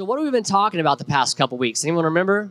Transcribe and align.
So, 0.00 0.06
what 0.06 0.18
have 0.18 0.24
we 0.24 0.30
been 0.30 0.44
talking 0.44 0.80
about 0.80 0.96
the 0.96 1.04
past 1.04 1.36
couple 1.36 1.58
weeks? 1.58 1.84
Anyone 1.84 2.06
remember? 2.06 2.50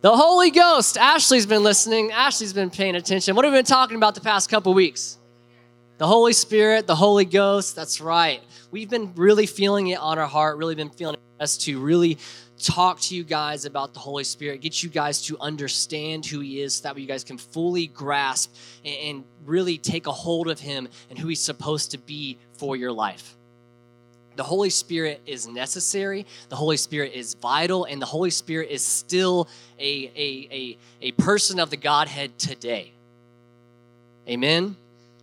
The 0.00 0.10
Holy 0.10 0.50
Ghost. 0.50 0.98
Ashley's 0.98 1.46
been 1.46 1.62
listening. 1.62 2.10
Ashley's 2.10 2.52
been 2.52 2.68
paying 2.68 2.96
attention. 2.96 3.36
What 3.36 3.44
have 3.44 3.54
we 3.54 3.60
been 3.60 3.64
talking 3.64 3.96
about 3.96 4.16
the 4.16 4.20
past 4.20 4.50
couple 4.50 4.74
weeks? 4.74 5.16
The 5.98 6.06
Holy 6.08 6.32
Spirit, 6.32 6.88
the 6.88 6.96
Holy 6.96 7.24
Ghost. 7.24 7.76
That's 7.76 8.00
right. 8.00 8.42
We've 8.72 8.90
been 8.90 9.14
really 9.14 9.46
feeling 9.46 9.86
it 9.86 10.00
on 10.00 10.18
our 10.18 10.26
heart, 10.26 10.56
really 10.56 10.74
been 10.74 10.90
feeling 10.90 11.14
it 11.14 11.20
us 11.40 11.56
to 11.58 11.78
really 11.78 12.18
talk 12.58 12.98
to 13.02 13.14
you 13.14 13.22
guys 13.22 13.66
about 13.66 13.94
the 13.94 14.00
Holy 14.00 14.24
Spirit, 14.24 14.62
get 14.62 14.82
you 14.82 14.88
guys 14.88 15.22
to 15.26 15.38
understand 15.38 16.26
who 16.26 16.40
He 16.40 16.60
is 16.60 16.74
so 16.74 16.82
that 16.82 16.96
way 16.96 17.02
you 17.02 17.06
guys 17.06 17.22
can 17.22 17.38
fully 17.38 17.86
grasp 17.86 18.52
and 18.84 19.22
really 19.46 19.78
take 19.78 20.08
a 20.08 20.12
hold 20.12 20.48
of 20.48 20.58
Him 20.58 20.88
and 21.08 21.16
who 21.16 21.28
He's 21.28 21.38
supposed 21.38 21.92
to 21.92 21.98
be 21.98 22.36
for 22.54 22.74
your 22.74 22.90
life. 22.90 23.37
The 24.38 24.44
Holy 24.44 24.70
Spirit 24.70 25.20
is 25.26 25.48
necessary, 25.48 26.24
the 26.48 26.54
Holy 26.54 26.76
Spirit 26.76 27.12
is 27.12 27.34
vital, 27.34 27.86
and 27.86 28.00
the 28.00 28.06
Holy 28.06 28.30
Spirit 28.30 28.70
is 28.70 28.84
still 28.84 29.48
a, 29.80 30.12
a, 30.14 30.48
a, 30.52 30.78
a 31.08 31.12
person 31.20 31.58
of 31.58 31.70
the 31.70 31.76
Godhead 31.76 32.38
today. 32.38 32.92
Amen. 34.28 34.76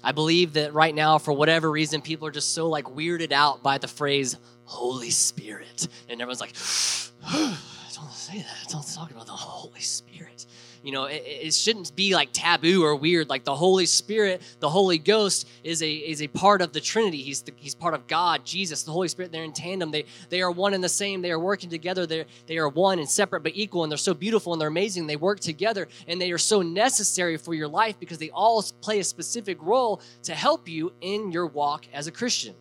I 0.04 0.12
believe 0.12 0.52
that 0.54 0.74
right 0.74 0.94
now, 0.94 1.18
for 1.18 1.32
whatever 1.32 1.72
reason, 1.72 2.02
people 2.02 2.28
are 2.28 2.32
just 2.32 2.54
so 2.54 2.68
like 2.68 2.84
weirded 2.88 3.32
out 3.32 3.64
by 3.64 3.78
the 3.78 3.88
phrase 3.88 4.36
Holy 4.66 5.12
Spirit. 5.12 5.88
And 6.10 6.20
everyone's 6.20 6.42
like, 6.42 6.52
don't 7.32 8.12
say 8.12 8.40
that. 8.40 8.70
Don't 8.70 8.86
talk 8.94 9.12
about 9.12 9.28
the 9.28 9.32
Holy 9.32 9.80
Spirit. 9.80 10.46
You 10.86 10.92
know, 10.92 11.06
it, 11.06 11.24
it, 11.26 11.54
shouldn't 11.56 11.96
be 11.96 12.14
like 12.14 12.30
taboo 12.32 12.84
or 12.84 12.96
weird. 12.96 13.28
Like 13.28 13.44
the 13.44 13.56
Holy 13.56 13.88
Spirit, 13.88 14.44
the 14.60 14.70
Holy 14.70 15.00
Ghost 15.00 15.50
is 15.64 15.82
a 15.82 15.92
is 15.92 16.22
a 16.22 16.28
part 16.28 16.62
of 16.62 16.74
the 16.74 16.80
Trinity. 16.80 17.24
He's 17.24 17.42
the, 17.42 17.54
he's 17.56 17.74
part 17.74 17.96
of 17.96 18.06
God, 18.06 18.46
Jesus, 18.46 18.84
the 18.84 18.92
Holy 18.92 19.08
Spirit. 19.08 19.32
They're 19.32 19.44
in 19.44 19.52
tandem. 19.52 19.90
They 19.90 20.06
they 20.30 20.44
are 20.44 20.52
one 20.52 20.76
and 20.76 20.84
the 20.84 20.90
same. 20.90 21.24
They 21.24 21.32
are 21.32 21.40
working 21.40 21.72
together. 21.72 22.06
They 22.06 22.28
they 22.46 22.60
are 22.60 22.70
one 22.70 23.00
and 23.00 23.10
separate 23.10 23.42
but 23.42 23.54
equal. 23.56 23.82
And 23.82 23.92
they're 23.92 23.98
so 23.98 24.14
beautiful 24.14 24.54
and 24.54 24.62
they're 24.62 24.68
amazing. 24.68 25.08
They 25.08 25.16
work 25.16 25.40
together 25.40 25.88
and 26.08 26.22
they 26.22 26.32
are 26.32 26.38
so 26.38 26.62
necessary 26.62 27.38
for 27.38 27.56
your 27.56 27.68
life 27.68 28.00
because 28.00 28.20
they 28.20 28.30
all 28.30 28.62
play 28.82 29.00
a 29.00 29.04
specific 29.04 29.58
role 29.62 30.02
to 30.22 30.36
help 30.36 30.70
you 30.70 30.94
in 31.02 31.32
your 31.32 31.48
walk 31.48 31.88
as 31.94 32.06
a 32.06 32.12
Christian. 32.12 32.54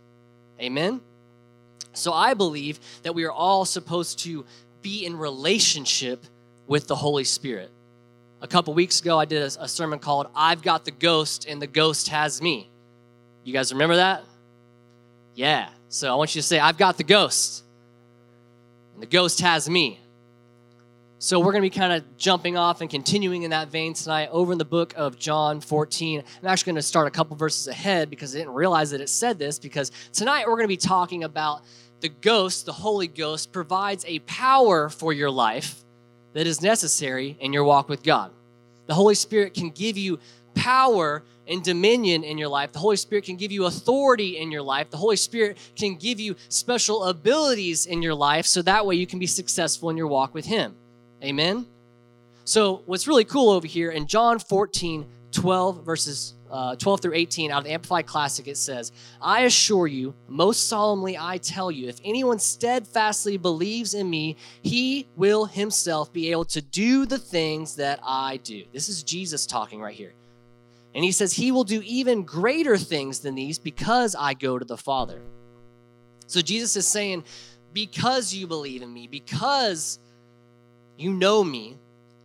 Amen. 0.59 1.03
So 1.92 2.14
I 2.14 2.33
believe 2.33 2.81
that 3.03 3.14
we 3.14 3.25
are 3.25 3.33
all 3.33 3.66
supposed 3.66 4.20
to 4.20 4.47
be 4.81 5.05
in 5.05 5.19
relationship 5.19 6.25
with 6.66 6.88
the 6.88 6.97
Holy 6.97 7.25
Spirit. 7.25 7.70
A 8.45 8.47
couple 8.47 8.75
weeks 8.75 9.00
ago, 9.00 9.19
I 9.19 9.25
did 9.25 9.41
a, 9.41 9.62
a, 9.62 9.67
sermon 9.67 9.98
called 9.98 10.27
I've 10.34 10.61
Got 10.61 10.84
the 10.84 10.91
Ghost 10.91 11.47
and 11.48 11.62
the 11.62 11.67
Ghost 11.67 12.11
Has 12.11 12.42
Me. 12.42 12.70
You 13.42 13.55
guys 13.55 13.73
remember 13.73 13.97
that? 13.97 14.23
Yeah. 15.34 15.70
So 15.89 16.12
I 16.12 16.14
want 16.17 16.34
you 16.34 16.42
to 16.42 16.47
say, 16.47 16.59
I've 16.59 16.77
got 16.77 16.98
the 16.98 17.05
ghost 17.05 17.65
and 18.92 19.03
the 19.03 19.06
ghost 19.06 19.41
has 19.41 19.67
me. 19.67 19.98
So 21.20 21.41
we're 21.41 21.53
going 21.53 21.62
to 21.62 21.70
be 21.70 21.75
kind 21.75 21.95
of 21.95 22.19
jumping 22.19 22.59
off 22.59 22.83
and 22.83 22.91
continuing 22.91 23.45
in 23.45 23.50
that 23.53 23.69
vein 23.69 23.95
tonight 23.95 24.28
over 24.31 24.53
in 24.53 24.59
the 24.59 24.67
book 24.67 24.92
of 24.95 25.19
John 25.19 25.62
14. 25.62 26.22
I'm 26.42 26.47
actually 26.47 26.72
going 26.72 26.77
to 26.77 26.83
start 26.83 27.06
a 27.06 27.11
couple 27.11 27.37
verses 27.37 27.67
ahead 27.69 28.11
because 28.11 28.37
I 28.37 28.41
didn't 28.41 28.53
realize 28.53 28.91
that 28.91 29.00
it 29.00 29.09
said 29.09 29.39
this 29.39 29.59
because 29.59 29.91
tonight 30.12 30.47
we're 30.47 30.56
going 30.56 30.65
to 30.65 30.69
be 30.69 30.77
talking 30.77 31.25
about 31.25 31.62
the 32.00 32.11
ghost, 32.11 32.67
the 32.67 32.75
Holy 32.75 33.06
Ghost, 33.06 33.53
provides 33.53 34.05
a 34.06 34.19
power 34.19 34.91
for 34.91 35.15
your 35.15 35.31
life 35.31 35.84
that 36.35 36.47
is 36.47 36.61
necessary 36.61 37.37
in 37.41 37.53
your 37.53 37.65
walk 37.65 37.89
with 37.89 38.03
God. 38.03 38.31
The 38.87 38.95
Holy 38.95 39.15
Spirit 39.15 39.55
can 39.55 39.71
give 39.71 39.97
you 39.97 40.19
power 40.55 41.23
and 41.47 41.63
dominion 41.63 42.25
in 42.25 42.39
your 42.39 42.49
life. 42.49 42.73
The 42.73 42.79
Holy 42.79 42.97
Spirit 42.97 43.25
can 43.25 43.37
give 43.37 43.53
you 43.53 43.65
authority 43.65 44.39
in 44.39 44.51
your 44.51 44.62
life. 44.62 44.91
The 44.91 44.97
Holy 44.97 45.17
Spirit 45.17 45.59
can 45.77 45.95
give 45.95 46.21
you 46.21 46.37
special 46.49 47.05
abilities 47.05 47.87
in 47.87 48.03
your 48.03 48.15
life 48.15 48.47
so 48.47 48.62
that 48.62 48.87
way 48.87 48.95
you 48.95 49.07
can 49.07 49.19
be 49.19 49.27
successful 49.27 49.91
in 49.91 49.97
your 49.97 50.07
walk 50.07 50.35
with 50.35 50.47
Him. 50.47 50.75
Amen? 51.23 51.67
So, 52.45 52.83
what's 52.87 53.09
really 53.09 53.25
cool 53.25 53.51
over 53.51 53.67
here 53.67 53.91
in 53.91 54.07
John 54.07 54.39
14, 54.39 55.06
12, 55.33 55.84
verses 55.84 56.34
uh, 56.54 56.76
12 56.76 57.00
through 57.00 57.15
18 57.15 57.50
out 57.50 57.59
of 57.59 57.65
the 57.65 57.72
Amplified 57.72 58.06
Classic, 58.06 58.47
it 58.47 58.56
says, 58.56 58.92
I 59.20 59.41
assure 59.41 59.88
you, 59.88 60.15
most 60.28 60.69
solemnly 60.69 61.19
I 61.19 61.38
tell 61.38 61.69
you, 61.69 61.88
if 61.88 61.98
anyone 62.04 62.38
steadfastly 62.38 63.38
believes 63.38 63.92
in 63.92 64.09
me, 64.09 64.37
he 64.62 65.09
will 65.16 65.47
himself 65.47 66.12
be 66.12 66.31
able 66.31 66.44
to 66.44 66.62
do 66.62 67.06
the 67.06 67.19
things 67.19 67.75
that 67.75 67.98
I 68.04 68.37
do. 68.37 68.62
This 68.72 68.88
is 68.88 69.03
Jesus 69.03 69.47
talking 69.47 69.81
right 69.81 69.97
here. 69.97 70.12
And 70.94 71.03
he 71.03 71.10
says, 71.10 71.32
He 71.32 71.50
will 71.50 71.64
do 71.64 71.82
even 71.84 72.22
greater 72.22 72.76
things 72.76 73.19
than 73.19 73.34
these 73.34 73.59
because 73.59 74.14
I 74.14 74.34
go 74.34 74.56
to 74.56 74.64
the 74.64 74.76
Father. 74.76 75.20
So 76.28 76.41
Jesus 76.41 76.76
is 76.76 76.87
saying, 76.87 77.25
Because 77.72 78.32
you 78.32 78.47
believe 78.47 78.82
in 78.82 78.93
me, 78.93 79.09
because 79.09 79.98
you 80.97 81.12
know 81.12 81.43
me, 81.43 81.78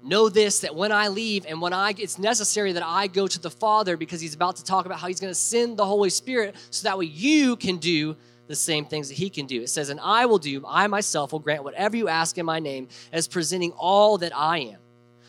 know 0.04 0.30
this 0.30 0.60
that 0.62 0.76
when 0.76 0.92
I 0.92 1.10
leave 1.10 1.46
and 1.46 1.62
when 1.62 1.74
I 1.74 1.94
it's 1.98 2.18
necessary 2.18 2.72
that 2.74 2.84
I 2.86 3.08
go 3.08 3.28
to 3.28 3.40
the 3.40 3.50
Father 3.50 3.98
because 3.98 4.22
he's 4.22 4.34
about 4.34 4.56
to 4.58 4.64
talk 4.64 4.86
about 4.86 5.00
how 5.00 5.08
he's 5.08 5.20
going 5.20 5.32
to 5.32 5.40
send 5.40 5.78
the 5.78 5.86
Holy 5.86 6.10
Spirit 6.10 6.56
so 6.70 6.84
that 6.84 6.98
way 6.98 7.06
you 7.06 7.56
can 7.56 7.78
do 7.78 8.16
the 8.48 8.56
same 8.56 8.86
things 8.86 9.10
that 9.10 9.16
he 9.16 9.30
can 9.30 9.46
do. 9.46 9.62
It 9.62 9.70
says, 9.70 9.90
"And 9.90 10.00
I 10.00 10.26
will 10.26 10.40
do, 10.40 10.64
I 10.68 10.88
myself 10.88 11.32
will 11.32 11.40
grant 11.40 11.64
whatever 11.64 11.96
you 11.96 12.08
ask 12.08 12.38
in 12.38 12.46
my 12.46 12.60
name 12.60 12.88
as 13.12 13.28
presenting 13.28 13.72
all 13.74 14.18
that 14.20 14.36
I 14.36 14.60
am, 14.60 14.80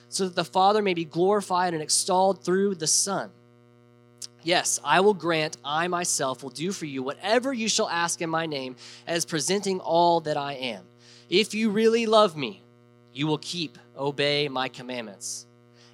so 0.08 0.24
that 0.24 0.36
the 0.36 0.44
Father 0.44 0.80
may 0.80 0.94
be 0.94 1.04
glorified 1.04 1.74
and 1.74 1.82
extolled 1.82 2.42
through 2.42 2.76
the 2.76 2.86
Son." 2.86 3.30
Yes, 4.42 4.80
I 4.82 5.00
will 5.00 5.12
grant, 5.12 5.58
I 5.62 5.88
myself 5.88 6.42
will 6.42 6.50
do 6.50 6.72
for 6.72 6.86
you 6.86 7.02
whatever 7.02 7.52
you 7.52 7.68
shall 7.68 7.90
ask 7.90 8.22
in 8.22 8.30
my 8.30 8.46
name 8.46 8.76
as 9.06 9.26
presenting 9.26 9.80
all 9.80 10.20
that 10.20 10.38
I 10.38 10.54
am. 10.54 10.84
If 11.28 11.52
you 11.52 11.68
really 11.68 12.06
love 12.06 12.36
me, 12.38 12.62
you 13.12 13.26
will 13.26 13.38
keep, 13.38 13.78
obey 13.96 14.48
my 14.48 14.68
commandments. 14.68 15.46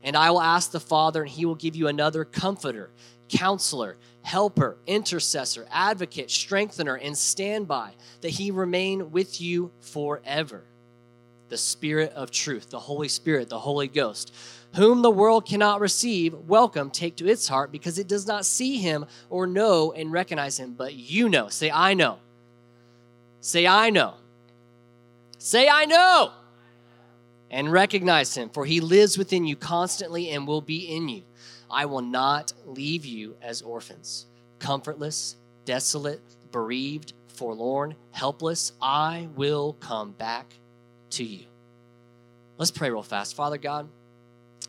And 0.02 0.16
I 0.16 0.30
will 0.30 0.40
ask 0.40 0.70
the 0.70 0.80
Father, 0.80 1.22
and 1.22 1.30
he 1.30 1.44
will 1.44 1.54
give 1.54 1.74
you 1.74 1.88
another 1.88 2.24
comforter, 2.24 2.90
counselor, 3.28 3.96
helper, 4.22 4.76
intercessor, 4.86 5.66
advocate, 5.70 6.30
strengthener, 6.30 6.94
and 6.96 7.16
standby, 7.16 7.92
that 8.20 8.30
he 8.30 8.50
remain 8.50 9.10
with 9.10 9.40
you 9.40 9.72
forever. 9.80 10.64
The 11.48 11.56
Spirit 11.56 12.12
of 12.12 12.30
truth, 12.30 12.70
the 12.70 12.78
Holy 12.78 13.08
Spirit, 13.08 13.48
the 13.48 13.58
Holy 13.58 13.88
Ghost, 13.88 14.32
whom 14.74 15.02
the 15.02 15.10
world 15.10 15.46
cannot 15.46 15.80
receive, 15.80 16.34
welcome, 16.34 16.90
take 16.90 17.16
to 17.16 17.28
its 17.28 17.48
heart, 17.48 17.72
because 17.72 17.98
it 17.98 18.08
does 18.08 18.26
not 18.26 18.44
see 18.44 18.78
him 18.78 19.06
or 19.30 19.46
know 19.46 19.92
and 19.92 20.12
recognize 20.12 20.58
him, 20.58 20.74
but 20.74 20.94
you 20.94 21.28
know. 21.28 21.48
Say, 21.48 21.70
I 21.70 21.94
know. 21.94 22.18
Say, 23.40 23.66
I 23.66 23.90
know. 23.90 24.14
Say, 25.38 25.68
I 25.68 25.84
know 25.84 26.32
and 27.56 27.72
recognize 27.72 28.36
him, 28.36 28.50
for 28.50 28.66
he 28.66 28.80
lives 28.80 29.16
within 29.16 29.46
you 29.46 29.56
constantly 29.56 30.28
and 30.28 30.46
will 30.46 30.60
be 30.60 30.94
in 30.94 31.08
you. 31.08 31.22
I 31.70 31.86
will 31.86 32.02
not 32.02 32.52
leave 32.66 33.06
you 33.06 33.34
as 33.40 33.62
orphans, 33.62 34.26
comfortless, 34.58 35.36
desolate, 35.64 36.20
bereaved, 36.52 37.14
forlorn, 37.28 37.94
helpless. 38.10 38.72
I 38.82 39.30
will 39.36 39.72
come 39.80 40.12
back 40.12 40.52
to 41.12 41.24
you. 41.24 41.46
Let's 42.58 42.70
pray 42.70 42.90
real 42.90 43.02
fast. 43.02 43.34
Father 43.34 43.56
God, 43.56 43.88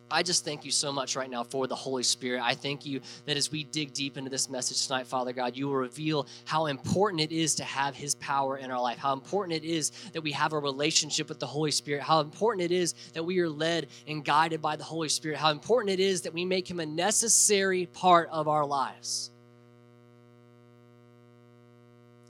I 0.09 0.23
just 0.23 0.45
thank 0.45 0.63
you 0.63 0.71
so 0.71 0.91
much 0.91 1.17
right 1.17 1.29
now 1.29 1.43
for 1.43 1.67
the 1.67 1.75
Holy 1.75 2.03
Spirit. 2.03 2.41
I 2.41 2.55
thank 2.55 2.85
you 2.85 3.01
that 3.25 3.35
as 3.35 3.51
we 3.51 3.65
dig 3.65 3.93
deep 3.93 4.17
into 4.17 4.29
this 4.29 4.49
message 4.49 4.87
tonight, 4.87 5.05
Father 5.05 5.33
God, 5.33 5.57
you 5.57 5.67
will 5.67 5.75
reveal 5.75 6.27
how 6.45 6.67
important 6.67 7.21
it 7.21 7.33
is 7.33 7.55
to 7.55 7.65
have 7.65 7.93
His 7.93 8.15
power 8.15 8.57
in 8.57 8.71
our 8.71 8.81
life, 8.81 8.97
how 8.97 9.11
important 9.11 9.61
it 9.61 9.67
is 9.67 9.91
that 10.13 10.21
we 10.21 10.31
have 10.31 10.53
a 10.53 10.59
relationship 10.59 11.27
with 11.27 11.39
the 11.39 11.45
Holy 11.45 11.71
Spirit, 11.71 12.03
how 12.03 12.21
important 12.21 12.63
it 12.63 12.73
is 12.73 12.93
that 13.13 13.23
we 13.23 13.39
are 13.39 13.49
led 13.49 13.87
and 14.07 14.23
guided 14.23 14.61
by 14.61 14.77
the 14.77 14.83
Holy 14.83 15.09
Spirit, 15.09 15.37
how 15.37 15.51
important 15.51 15.89
it 15.89 15.99
is 15.99 16.21
that 16.21 16.33
we 16.33 16.45
make 16.45 16.69
Him 16.69 16.79
a 16.79 16.85
necessary 16.85 17.85
part 17.87 18.29
of 18.31 18.47
our 18.47 18.65
lives. 18.65 19.31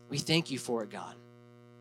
We 0.10 0.18
thank 0.18 0.50
you 0.50 0.58
for 0.58 0.84
it, 0.84 0.90
God. 0.90 1.14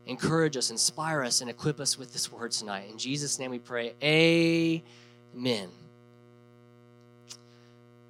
Encourage 0.05 0.57
us, 0.57 0.69
inspire 0.69 1.23
us, 1.23 1.41
and 1.41 1.49
equip 1.49 1.79
us 1.79 1.97
with 1.97 2.13
this 2.13 2.31
word 2.31 2.51
tonight. 2.51 2.89
In 2.89 2.97
Jesus' 2.97 3.39
name 3.39 3.51
we 3.51 3.59
pray. 3.59 3.93
Amen. 4.03 4.83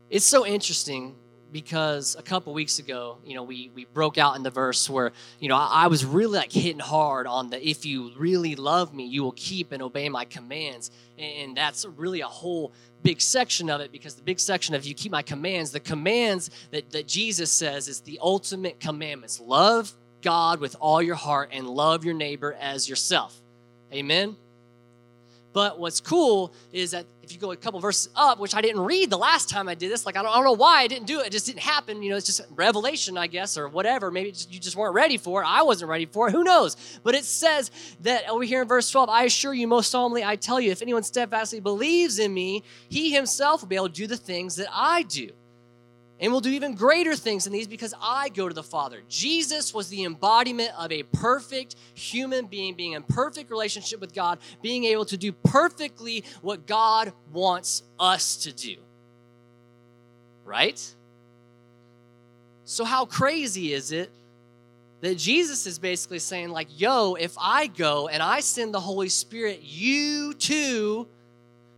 It's 0.10 0.26
so 0.26 0.46
interesting 0.46 1.16
because 1.52 2.16
a 2.18 2.22
couple 2.22 2.54
weeks 2.54 2.80
ago, 2.80 3.18
you 3.26 3.36
know, 3.36 3.44
we 3.44 3.72
we 3.74 3.86
broke 3.86 4.18
out 4.18 4.36
in 4.36 4.44
the 4.44 4.50
verse 4.50 4.90
where, 4.90 5.12
you 5.40 5.50
know, 5.50 5.56
I, 5.56 5.84
I, 5.84 5.88
was 5.88 6.06
really 6.06 6.38
like 6.38 6.52
hitting 6.52 6.80
hard 6.80 7.28
on 7.28 7.50
the 7.50 7.68
if 7.68 7.86
you 7.86 8.12
really 8.18 8.56
love 8.56 8.94
me, 8.94 9.06
you 9.06 9.24
will 9.24 9.34
keep 9.34 9.72
and 9.72 9.82
obey 9.82 10.10
my 10.10 10.26
commands. 10.26 10.92
And 11.18 11.56
that's 11.56 11.86
really 11.86 12.22
a 12.22 12.28
whole 12.28 12.74
big 13.04 13.22
section 13.22 13.70
of 13.70 13.82
it 13.82 13.92
because 13.92 14.16
the 14.16 14.22
big 14.22 14.40
section 14.40 14.76
of 14.76 14.86
you 14.86 14.94
keep 14.94 15.12
my 15.12 15.22
commands, 15.22 15.72
the 15.72 15.80
commands 15.80 16.50
that, 16.72 16.92
that 16.92 17.08
Jesus 17.08 17.52
says 17.52 17.88
is 17.88 18.02
the 18.02 18.20
ultimate 18.22 18.80
commandments. 18.80 19.40
Love 19.40 19.94
God 20.22 20.60
with 20.60 20.76
all 20.80 21.02
your 21.02 21.16
heart 21.16 21.50
and 21.54 21.68
love 21.68 22.04
your 22.04 22.14
neighbor 22.14 22.56
as 22.60 22.90
yourself. 22.90 23.40
Amen. 23.94 24.36
But 25.58 25.80
what's 25.80 26.02
cool 26.02 26.54
is 26.72 26.92
that 26.92 27.08
if 27.24 27.34
you 27.34 27.40
go 27.40 27.52
a 27.52 27.56
couple 27.56 27.80
verses 27.80 28.10
up, 28.16 28.38
which 28.38 28.54
I 28.54 28.62
didn't 28.62 28.82
read 28.82 29.10
the 29.10 29.18
last 29.18 29.50
time 29.50 29.68
I 29.68 29.74
did 29.74 29.92
this, 29.92 30.06
like 30.06 30.16
I 30.16 30.22
don't, 30.22 30.30
I 30.30 30.36
don't 30.36 30.44
know 30.44 30.52
why 30.52 30.82
I 30.82 30.88
didn't 30.88 31.08
do 31.08 31.20
it. 31.20 31.26
It 31.26 31.32
just 31.32 31.48
didn't 31.48 31.62
happen. 31.62 32.04
You 32.04 32.12
know, 32.12 32.16
it's 32.16 32.28
just 32.28 32.42
revelation, 32.52 33.18
I 33.18 33.26
guess, 33.26 33.58
or 33.58 33.68
whatever. 33.68 34.12
Maybe 34.12 34.32
just, 34.32 34.54
you 34.54 34.60
just 34.60 34.76
weren't 34.76 34.94
ready 34.94 35.18
for 35.18 35.42
it. 35.42 35.48
I 35.48 35.64
wasn't 35.64 35.90
ready 35.90 36.06
for 36.06 36.28
it. 36.28 36.32
Who 36.34 36.44
knows? 36.44 37.00
But 37.04 37.16
it 37.16 37.26
says 37.26 37.72
that 38.02 38.30
over 38.30 38.44
here 38.44 38.62
in 38.62 38.68
verse 38.68 38.92
12, 38.92 39.10
I 39.10 39.24
assure 39.24 39.52
you 39.52 39.68
most 39.68 39.90
solemnly, 39.90 40.24
I 40.24 40.36
tell 40.36 40.62
you, 40.62 40.70
if 40.70 40.84
anyone 40.84 41.02
steadfastly 41.02 41.60
believes 41.60 42.20
in 42.20 42.32
me, 42.32 42.64
he 42.88 43.12
himself 43.12 43.62
will 43.62 43.68
be 43.68 43.78
able 43.78 43.88
to 43.90 43.96
do 43.96 44.06
the 44.06 44.16
things 44.16 44.58
that 44.58 44.68
I 44.72 45.02
do 45.02 45.32
and 46.20 46.32
will 46.32 46.42
do 46.42 46.50
even 46.50 46.74
greater 46.74 47.16
things 47.16 47.44
than 47.44 47.54
these 47.54 47.68
because 47.68 47.94
I 48.02 48.30
go 48.30 48.48
to 48.48 48.54
the 48.54 48.64
Father. 48.64 49.02
Jesus 49.08 49.74
was 49.74 49.90
the 49.90 50.04
embodiment 50.04 50.72
of 50.78 50.92
a 50.92 51.04
perfect 51.04 51.76
human 51.94 52.48
being, 52.48 52.74
being 52.74 52.94
in 52.94 53.04
perfect 53.04 53.52
relationship 53.52 54.02
with 54.02 54.14
God, 54.14 54.40
being 54.62 54.86
able 54.86 55.06
to 55.06 55.18
do 55.18 55.32
perfectly 55.32 56.24
what 56.42 56.66
God 56.66 57.14
wants 57.32 57.84
us 58.00 58.38
to 58.38 58.54
do. 58.54 58.78
Right? 60.46 60.82
So, 62.64 62.84
how 62.84 63.06
crazy 63.06 63.74
is 63.74 63.92
it 63.92 64.10
that 65.02 65.18
Jesus 65.18 65.68
is 65.68 65.78
basically 65.78 66.20
saying, 66.20 66.50
like, 66.50 66.68
yo, 66.80 67.16
if 67.16 67.36
I 67.40 67.68
go 67.68 68.08
and 68.08 68.24
I 68.24 68.40
send 68.40 68.74
the 68.74 68.80
Holy 68.80 69.10
Spirit, 69.10 69.62
you 69.62 70.34
too 70.34 71.08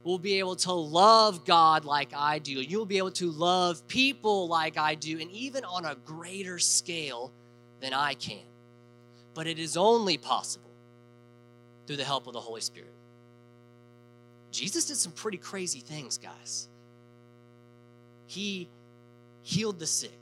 will 0.04 0.20
be 0.20 0.40
able 0.40 0.56
to 0.56 0.72
love 0.72 1.46
God 1.46 1.86
like 1.86 2.14
I 2.16 2.40
do. 2.40 2.54
You'll 2.54 2.86
be 2.86 2.98
able 2.98 3.12
to 3.12 3.32
love 3.32 3.88
people 3.88 4.48
like 4.48 4.78
I 4.78 4.96
do, 4.96 5.20
and 5.20 5.30
even 5.32 5.66
on 5.66 5.86
a 5.86 5.96
greater 5.96 6.60
scale 6.60 7.32
than 7.82 7.94
I 7.94 8.14
can. 8.14 8.46
But 9.34 9.48
it 9.48 9.60
is 9.60 9.78
only 9.78 10.18
possible 10.18 10.72
through 11.86 11.98
the 11.98 12.04
help 12.04 12.28
of 12.28 12.34
the 12.34 12.40
Holy 12.40 12.62
Spirit. 12.62 12.94
Jesus 14.52 14.86
did 14.86 14.98
some 14.98 15.12
pretty 15.12 15.38
crazy 15.38 15.80
things, 15.80 16.18
guys. 16.18 16.68
He 18.26 18.70
healed 19.42 19.80
the 19.80 19.88
sick. 19.88 20.19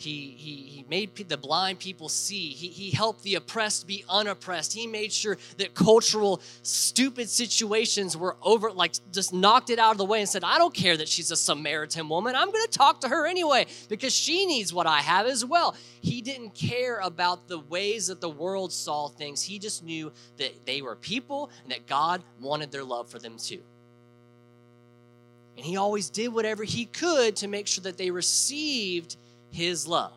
He, 0.00 0.34
he, 0.38 0.54
he 0.62 0.86
made 0.88 1.14
the 1.14 1.36
blind 1.36 1.78
people 1.78 2.08
see. 2.08 2.48
He, 2.48 2.68
he 2.68 2.90
helped 2.90 3.22
the 3.22 3.34
oppressed 3.34 3.86
be 3.86 4.02
unoppressed. 4.08 4.72
He 4.72 4.86
made 4.86 5.12
sure 5.12 5.36
that 5.58 5.74
cultural, 5.74 6.40
stupid 6.62 7.28
situations 7.28 8.16
were 8.16 8.36
over, 8.40 8.70
like 8.70 8.94
just 9.12 9.34
knocked 9.34 9.68
it 9.68 9.78
out 9.78 9.92
of 9.92 9.98
the 9.98 10.06
way 10.06 10.20
and 10.20 10.28
said, 10.28 10.42
I 10.42 10.56
don't 10.56 10.72
care 10.72 10.96
that 10.96 11.06
she's 11.06 11.30
a 11.30 11.36
Samaritan 11.36 12.08
woman. 12.08 12.34
I'm 12.34 12.50
going 12.50 12.64
to 12.64 12.72
talk 12.72 13.02
to 13.02 13.08
her 13.08 13.26
anyway 13.26 13.66
because 13.90 14.14
she 14.14 14.46
needs 14.46 14.72
what 14.72 14.86
I 14.86 15.00
have 15.00 15.26
as 15.26 15.44
well. 15.44 15.76
He 16.00 16.22
didn't 16.22 16.54
care 16.54 17.00
about 17.00 17.46
the 17.46 17.58
ways 17.58 18.06
that 18.06 18.22
the 18.22 18.30
world 18.30 18.72
saw 18.72 19.08
things. 19.08 19.42
He 19.42 19.58
just 19.58 19.84
knew 19.84 20.12
that 20.38 20.64
they 20.64 20.80
were 20.80 20.96
people 20.96 21.50
and 21.62 21.72
that 21.72 21.86
God 21.86 22.22
wanted 22.40 22.72
their 22.72 22.84
love 22.84 23.10
for 23.10 23.18
them 23.18 23.36
too. 23.36 23.60
And 25.58 25.66
he 25.66 25.76
always 25.76 26.08
did 26.08 26.28
whatever 26.28 26.64
he 26.64 26.86
could 26.86 27.36
to 27.36 27.48
make 27.48 27.66
sure 27.66 27.82
that 27.82 27.98
they 27.98 28.10
received 28.10 29.16
his 29.50 29.86
love. 29.86 30.16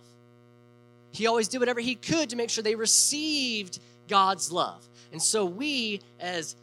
He 1.12 1.28
always 1.28 1.48
did 1.48 1.60
whatever 1.60 1.80
he 1.80 1.96
could 1.96 2.30
to 2.32 2.36
make 2.36 2.50
sure 2.50 2.64
they 2.64 2.76
received 2.76 3.80
God's 4.08 4.52
love. 4.52 4.88
And 5.12 5.22
so 5.22 5.46
we, 5.46 6.02
as 6.20 6.56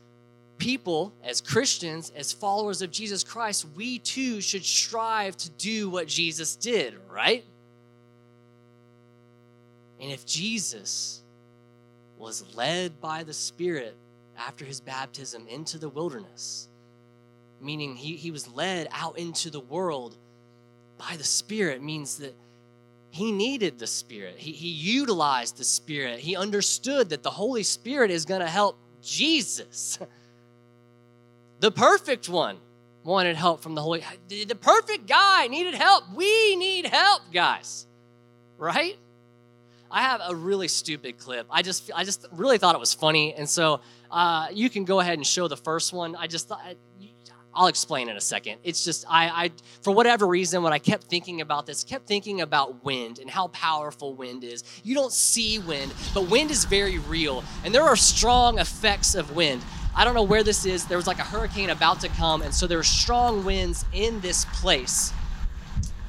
people, 0.59 1.13
as 1.25 1.41
Christians, 1.41 2.13
as 2.17 2.33
followers 2.33 2.83
of 2.83 2.91
Jesus 2.91 3.25
Christ, 3.25 3.67
we 3.77 3.99
too 3.99 4.41
should 4.41 4.65
strive 4.65 5.37
to 5.39 5.51
do 5.51 5.89
what 5.89 6.09
Jesus 6.09 6.57
did, 6.57 6.95
right? 7.09 7.45
And 10.01 10.11
if 10.11 10.27
Jesus 10.27 11.23
was 12.19 12.45
led 12.55 13.01
by 13.01 13.23
the 13.23 13.33
Spirit 13.33 13.97
after 14.37 14.65
his 14.65 14.81
baptism 14.81 15.47
into 15.49 15.79
the 15.79 15.89
wilderness, 15.89 16.69
meaning 17.61 17.97
he, 17.97 18.17
he 18.17 18.31
was 18.31 18.49
led 18.49 18.89
out 18.93 19.19
into 19.19 19.51
the 19.51 19.61
world 19.61 20.17
by 20.99 21.17
the 21.17 21.25
Spirit, 21.25 21.83
means 21.83 22.19
that 22.19 22.35
he 23.11 23.33
needed 23.33 23.79
the 23.79 23.87
Spirit. 23.87 24.37
He, 24.39 24.53
he 24.53 24.69
utilized 24.69 25.57
the 25.57 25.65
Spirit. 25.65 26.21
He 26.21 26.37
understood 26.37 27.11
that 27.11 27.23
the 27.23 27.31
Holy 27.31 27.65
Spirit 27.65 28.11
is 28.11 28.25
going 28.25 28.41
to 28.41 28.47
help 28.47 28.79
Jesus. 29.03 29.99
the 31.61 31.71
perfect 31.71 32.29
one 32.29 32.59
wanted 33.03 33.37
help 33.37 33.63
from 33.63 33.75
the 33.75 33.83
Holy 33.83 34.05
The 34.29 34.55
perfect 34.55 35.07
guy 35.07 35.49
needed 35.49 35.75
help. 35.75 36.05
We 36.15 36.57
need 36.57 36.87
help, 36.87 37.23
guys. 37.33 37.87
Right? 38.57 38.97
I 39.91 40.03
have 40.03 40.21
a 40.25 40.35
really 40.35 40.69
stupid 40.69 41.19
clip. 41.19 41.47
I 41.51 41.63
just 41.63 41.91
I 41.95 42.05
just 42.05 42.27
really 42.31 42.59
thought 42.59 42.77
it 42.77 42.79
was 42.79 42.95
funny, 42.95 43.35
and 43.35 43.49
so 43.49 43.81
uh, 44.11 44.47
you 44.53 44.71
can 44.71 44.85
go 44.85 45.01
ahead 45.01 45.15
and 45.15 45.27
show 45.27 45.49
the 45.49 45.57
first 45.57 45.93
one. 45.93 46.15
I 46.15 46.29
just 46.29 46.47
thought 46.47 46.61
I'll 47.55 47.67
explain 47.67 48.09
in 48.09 48.17
a 48.17 48.21
second. 48.21 48.59
It's 48.63 48.85
just 48.85 49.05
I, 49.09 49.29
I 49.29 49.51
for 49.83 49.93
whatever 49.93 50.27
reason 50.27 50.63
when 50.63 50.73
I 50.73 50.79
kept 50.79 51.05
thinking 51.05 51.41
about 51.41 51.67
this, 51.67 51.83
kept 51.83 52.07
thinking 52.07 52.41
about 52.41 52.85
wind 52.85 53.19
and 53.19 53.29
how 53.29 53.49
powerful 53.49 54.15
wind 54.15 54.45
is. 54.45 54.63
You 54.85 54.95
don't 54.95 55.13
see 55.13 55.59
wind, 55.59 55.93
but 56.15 56.31
wind 56.31 56.51
is 56.51 56.65
very 56.65 56.99
real, 56.99 57.43
and 57.65 57.75
there 57.75 57.83
are 57.83 57.97
strong 57.97 58.59
effects 58.59 59.15
of 59.15 59.35
wind. 59.35 59.63
I 59.97 60.05
don't 60.05 60.15
know 60.15 60.23
where 60.23 60.45
this 60.45 60.65
is. 60.65 60.87
There 60.87 60.97
was 60.97 61.09
like 61.09 61.19
a 61.19 61.25
hurricane 61.25 61.71
about 61.71 62.01
to 62.01 62.09
come, 62.09 62.43
and 62.43 62.55
so 62.55 62.67
there 62.67 62.79
are 62.79 62.85
strong 62.85 63.45
winds 63.45 63.85
in 63.93 64.21
this 64.21 64.45
place. 64.45 65.13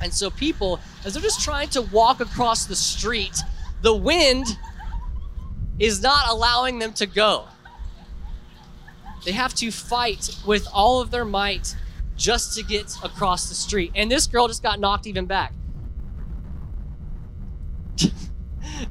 And 0.01 0.13
so 0.13 0.29
people, 0.29 0.79
as 1.05 1.13
they're 1.13 1.21
just 1.21 1.41
trying 1.41 1.69
to 1.69 1.81
walk 1.81 2.21
across 2.21 2.65
the 2.65 2.75
street, 2.75 3.37
the 3.81 3.95
wind 3.95 4.45
is 5.79 6.01
not 6.01 6.29
allowing 6.29 6.79
them 6.79 6.93
to 6.93 7.07
go. 7.07 7.45
They 9.23 9.31
have 9.31 9.53
to 9.55 9.71
fight 9.71 10.35
with 10.45 10.67
all 10.73 11.01
of 11.01 11.11
their 11.11 11.25
might 11.25 11.75
just 12.15 12.55
to 12.57 12.63
get 12.63 12.95
across 13.03 13.49
the 13.49 13.55
street. 13.55 13.91
And 13.95 14.09
this 14.11 14.27
girl 14.27 14.47
just 14.47 14.63
got 14.63 14.79
knocked 14.79 15.07
even 15.07 15.25
back. 15.25 15.53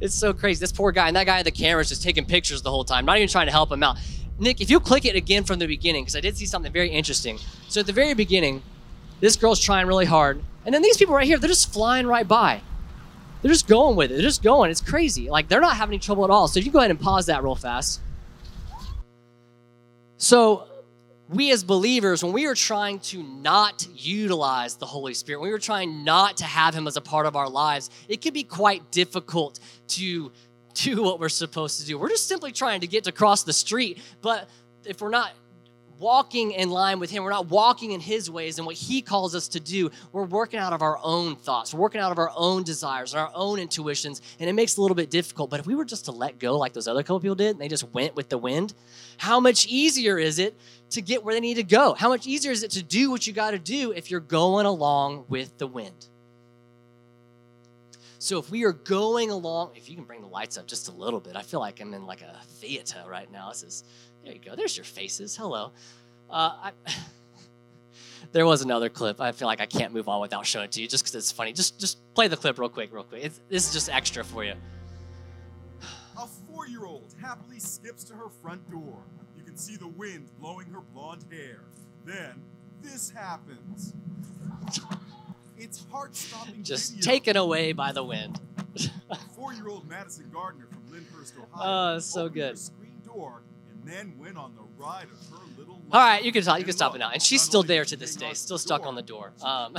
it's 0.00 0.14
so 0.14 0.32
crazy. 0.32 0.60
This 0.60 0.72
poor 0.72 0.92
guy 0.92 1.08
and 1.08 1.16
that 1.16 1.26
guy 1.26 1.38
at 1.38 1.44
the 1.44 1.50
camera 1.50 1.80
is 1.80 1.88
just 1.88 2.02
taking 2.02 2.24
pictures 2.24 2.62
the 2.62 2.70
whole 2.70 2.84
time, 2.84 3.04
not 3.04 3.16
even 3.16 3.28
trying 3.28 3.46
to 3.46 3.52
help 3.52 3.70
him 3.70 3.82
out. 3.82 3.98
Nick, 4.38 4.60
if 4.60 4.70
you 4.70 4.80
click 4.80 5.04
it 5.04 5.16
again 5.16 5.44
from 5.44 5.58
the 5.58 5.66
beginning, 5.66 6.04
because 6.04 6.16
I 6.16 6.20
did 6.20 6.36
see 6.36 6.46
something 6.46 6.72
very 6.72 6.88
interesting. 6.88 7.38
So 7.68 7.80
at 7.80 7.86
the 7.86 7.92
very 7.92 8.14
beginning, 8.14 8.62
this 9.20 9.36
girl's 9.36 9.60
trying 9.60 9.86
really 9.86 10.06
hard. 10.06 10.42
And 10.64 10.74
then 10.74 10.82
these 10.82 10.96
people 10.96 11.14
right 11.14 11.26
here, 11.26 11.38
they're 11.38 11.48
just 11.48 11.72
flying 11.72 12.06
right 12.06 12.26
by. 12.26 12.62
They're 13.42 13.52
just 13.52 13.68
going 13.68 13.96
with 13.96 14.10
it. 14.10 14.14
They're 14.14 14.22
just 14.22 14.42
going. 14.42 14.70
It's 14.70 14.80
crazy. 14.80 15.30
Like 15.30 15.48
they're 15.48 15.60
not 15.60 15.76
having 15.76 15.94
any 15.94 15.98
trouble 15.98 16.24
at 16.24 16.30
all. 16.30 16.48
So 16.48 16.58
if 16.58 16.66
you 16.66 16.72
go 16.72 16.78
ahead 16.78 16.90
and 16.90 17.00
pause 17.00 17.26
that 17.26 17.42
real 17.42 17.54
fast. 17.54 18.00
So, 20.20 20.68
we 21.30 21.50
as 21.50 21.64
believers, 21.64 22.22
when 22.22 22.34
we 22.34 22.44
are 22.44 22.54
trying 22.54 22.98
to 23.00 23.22
not 23.22 23.86
utilize 23.94 24.76
the 24.76 24.84
Holy 24.84 25.14
Spirit, 25.14 25.40
when 25.40 25.48
we 25.48 25.54
are 25.54 25.58
trying 25.58 26.04
not 26.04 26.36
to 26.38 26.44
have 26.44 26.74
Him 26.74 26.86
as 26.86 26.98
a 26.98 27.00
part 27.00 27.24
of 27.24 27.36
our 27.36 27.48
lives, 27.48 27.88
it 28.06 28.20
can 28.20 28.34
be 28.34 28.42
quite 28.42 28.90
difficult 28.90 29.60
to 29.88 30.30
do 30.74 31.02
what 31.02 31.20
we're 31.20 31.30
supposed 31.30 31.80
to 31.80 31.86
do. 31.86 31.98
We're 31.98 32.10
just 32.10 32.28
simply 32.28 32.52
trying 32.52 32.82
to 32.82 32.86
get 32.86 33.04
to 33.04 33.12
cross 33.12 33.44
the 33.44 33.54
street, 33.54 34.02
but 34.20 34.50
if 34.84 35.00
we're 35.00 35.08
not 35.08 35.32
walking 36.00 36.52
in 36.52 36.70
line 36.70 36.98
with 36.98 37.10
Him. 37.10 37.22
We're 37.22 37.30
not 37.30 37.48
walking 37.48 37.92
in 37.92 38.00
His 38.00 38.30
ways 38.30 38.58
and 38.58 38.66
what 38.66 38.74
He 38.74 39.02
calls 39.02 39.34
us 39.34 39.46
to 39.48 39.60
do. 39.60 39.90
We're 40.12 40.24
working 40.24 40.58
out 40.58 40.72
of 40.72 40.82
our 40.82 40.98
own 41.02 41.36
thoughts. 41.36 41.72
We're 41.72 41.80
working 41.80 42.00
out 42.00 42.10
of 42.10 42.18
our 42.18 42.32
own 42.34 42.64
desires 42.64 43.12
and 43.12 43.20
our 43.20 43.30
own 43.34 43.58
intuitions. 43.58 44.22
And 44.40 44.48
it 44.48 44.54
makes 44.54 44.72
it 44.72 44.78
a 44.78 44.82
little 44.82 44.94
bit 44.94 45.10
difficult. 45.10 45.50
But 45.50 45.60
if 45.60 45.66
we 45.66 45.74
were 45.74 45.84
just 45.84 46.06
to 46.06 46.12
let 46.12 46.38
go 46.38 46.58
like 46.58 46.72
those 46.72 46.88
other 46.88 47.02
couple 47.02 47.20
people 47.20 47.36
did 47.36 47.50
and 47.50 47.60
they 47.60 47.68
just 47.68 47.92
went 47.92 48.16
with 48.16 48.30
the 48.30 48.38
wind, 48.38 48.74
how 49.18 49.38
much 49.38 49.66
easier 49.66 50.18
is 50.18 50.38
it 50.38 50.58
to 50.90 51.02
get 51.02 51.22
where 51.22 51.34
they 51.34 51.40
need 51.40 51.54
to 51.54 51.62
go? 51.62 51.92
How 51.92 52.08
much 52.08 52.26
easier 52.26 52.50
is 52.50 52.62
it 52.62 52.72
to 52.72 52.82
do 52.82 53.10
what 53.10 53.26
you 53.26 53.32
got 53.32 53.50
to 53.50 53.58
do 53.58 53.92
if 53.92 54.10
you're 54.10 54.20
going 54.20 54.66
along 54.66 55.26
with 55.28 55.58
the 55.58 55.66
wind? 55.66 56.06
So 58.20 58.38
if 58.38 58.50
we 58.50 58.64
are 58.64 58.72
going 58.72 59.30
along, 59.30 59.70
if 59.76 59.88
you 59.88 59.96
can 59.96 60.04
bring 60.04 60.20
the 60.20 60.26
lights 60.26 60.58
up 60.58 60.66
just 60.66 60.88
a 60.88 60.92
little 60.92 61.20
bit, 61.20 61.36
I 61.36 61.42
feel 61.42 61.58
like 61.58 61.80
I'm 61.80 61.94
in 61.94 62.04
like 62.04 62.20
a 62.20 62.38
theater 62.44 63.02
right 63.08 63.32
now. 63.32 63.48
This 63.48 63.62
is 63.62 63.84
there 64.24 64.34
you 64.34 64.40
go. 64.40 64.54
There's 64.54 64.76
your 64.76 64.84
faces. 64.84 65.36
Hello. 65.36 65.72
Uh, 66.28 66.52
I, 66.62 66.72
there 68.32 68.46
was 68.46 68.62
another 68.62 68.88
clip. 68.88 69.20
I 69.20 69.32
feel 69.32 69.46
like 69.46 69.60
I 69.60 69.66
can't 69.66 69.92
move 69.92 70.08
on 70.08 70.20
without 70.20 70.46
showing 70.46 70.66
it 70.66 70.72
to 70.72 70.82
you, 70.82 70.88
just 70.88 71.04
because 71.04 71.14
it's 71.14 71.32
funny. 71.32 71.52
Just 71.52 71.80
just 71.80 71.98
play 72.14 72.28
the 72.28 72.36
clip 72.36 72.58
real 72.58 72.68
quick, 72.68 72.92
real 72.92 73.04
quick. 73.04 73.24
It's, 73.24 73.40
this 73.48 73.66
is 73.66 73.72
just 73.72 73.88
extra 73.88 74.24
for 74.24 74.44
you. 74.44 74.54
A 76.18 76.26
four-year-old 76.26 77.14
happily 77.20 77.58
skips 77.58 78.04
to 78.04 78.14
her 78.14 78.28
front 78.42 78.68
door. 78.70 78.98
You 79.36 79.42
can 79.42 79.56
see 79.56 79.76
the 79.76 79.88
wind 79.88 80.28
blowing 80.38 80.66
her 80.66 80.80
blonde 80.94 81.24
hair. 81.30 81.60
Then 82.04 82.42
this 82.82 83.10
happens. 83.10 83.94
It's 85.56 85.84
heart-stopping. 85.90 86.62
Just 86.62 86.92
video. 86.92 87.12
taken 87.12 87.36
away 87.36 87.72
by 87.72 87.92
the 87.92 88.02
wind. 88.02 88.40
Four-year-old 89.36 89.88
Madison 89.88 90.30
Gardner 90.32 90.66
from 90.66 90.90
Lyndhurst, 90.90 91.34
Ohio. 91.36 91.96
Oh, 91.96 91.98
so 91.98 92.28
good. 92.28 92.50
Her 92.50 92.56
screen 92.56 93.02
door 93.04 93.42
and 93.80 93.92
then 93.92 94.14
went 94.18 94.36
on 94.36 94.54
the 94.54 94.62
ride 94.82 95.04
of 95.04 95.30
her 95.30 95.44
little 95.58 95.74
life. 95.74 95.84
All 95.92 96.00
right, 96.00 96.22
you 96.22 96.32
can 96.32 96.42
stop. 96.42 96.58
You 96.58 96.64
can 96.64 96.74
stop 96.74 96.94
it 96.94 96.98
now. 96.98 97.10
And 97.10 97.22
she's 97.22 97.42
still 97.42 97.62
there 97.62 97.84
to 97.84 97.96
this 97.96 98.16
day, 98.16 98.32
still 98.34 98.58
stuck 98.58 98.86
on 98.86 98.94
the 98.94 99.02
door. 99.02 99.32
Um, 99.42 99.76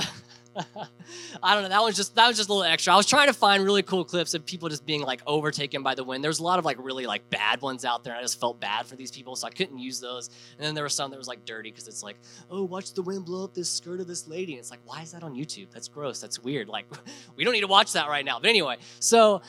I 1.42 1.54
don't 1.54 1.62
know. 1.62 1.68
That 1.70 1.82
was 1.82 1.96
just 1.96 2.14
that 2.16 2.26
was 2.26 2.36
just 2.36 2.48
a 2.48 2.52
little 2.52 2.70
extra. 2.70 2.92
I 2.92 2.96
was 2.96 3.06
trying 3.06 3.28
to 3.28 3.32
find 3.32 3.64
really 3.64 3.82
cool 3.82 4.04
clips 4.04 4.34
of 4.34 4.44
people 4.44 4.68
just 4.68 4.84
being 4.84 5.02
like 5.02 5.22
overtaken 5.26 5.82
by 5.82 5.94
the 5.94 6.04
wind. 6.04 6.22
There's 6.22 6.40
a 6.40 6.42
lot 6.42 6.58
of 6.58 6.64
like 6.64 6.76
really 6.78 7.06
like 7.06 7.28
bad 7.30 7.62
ones 7.62 7.84
out 7.84 8.04
there. 8.04 8.12
And 8.12 8.20
I 8.20 8.22
just 8.22 8.38
felt 8.38 8.60
bad 8.60 8.86
for 8.86 8.96
these 8.96 9.10
people, 9.10 9.34
so 9.36 9.46
I 9.46 9.50
couldn't 9.50 9.78
use 9.78 10.00
those. 10.00 10.28
And 10.58 10.66
then 10.66 10.74
there 10.74 10.84
was 10.84 10.94
some 10.94 11.10
that 11.10 11.16
was 11.16 11.28
like 11.28 11.44
dirty 11.44 11.70
because 11.70 11.88
it's 11.88 12.02
like, 12.02 12.16
oh, 12.50 12.64
watch 12.64 12.92
the 12.92 13.02
wind 13.02 13.24
blow 13.24 13.44
up 13.44 13.54
this 13.54 13.70
skirt 13.70 14.00
of 14.00 14.06
this 14.06 14.28
lady. 14.28 14.52
And 14.52 14.60
it's 14.60 14.70
like, 14.70 14.80
why 14.84 15.02
is 15.02 15.12
that 15.12 15.22
on 15.22 15.34
YouTube? 15.34 15.70
That's 15.70 15.88
gross. 15.88 16.20
That's 16.20 16.38
weird. 16.38 16.68
Like, 16.68 16.86
we 17.36 17.44
don't 17.44 17.54
need 17.54 17.60
to 17.60 17.66
watch 17.66 17.92
that 17.94 18.08
right 18.08 18.24
now. 18.24 18.38
But 18.38 18.50
anyway, 18.50 18.76
so 18.98 19.40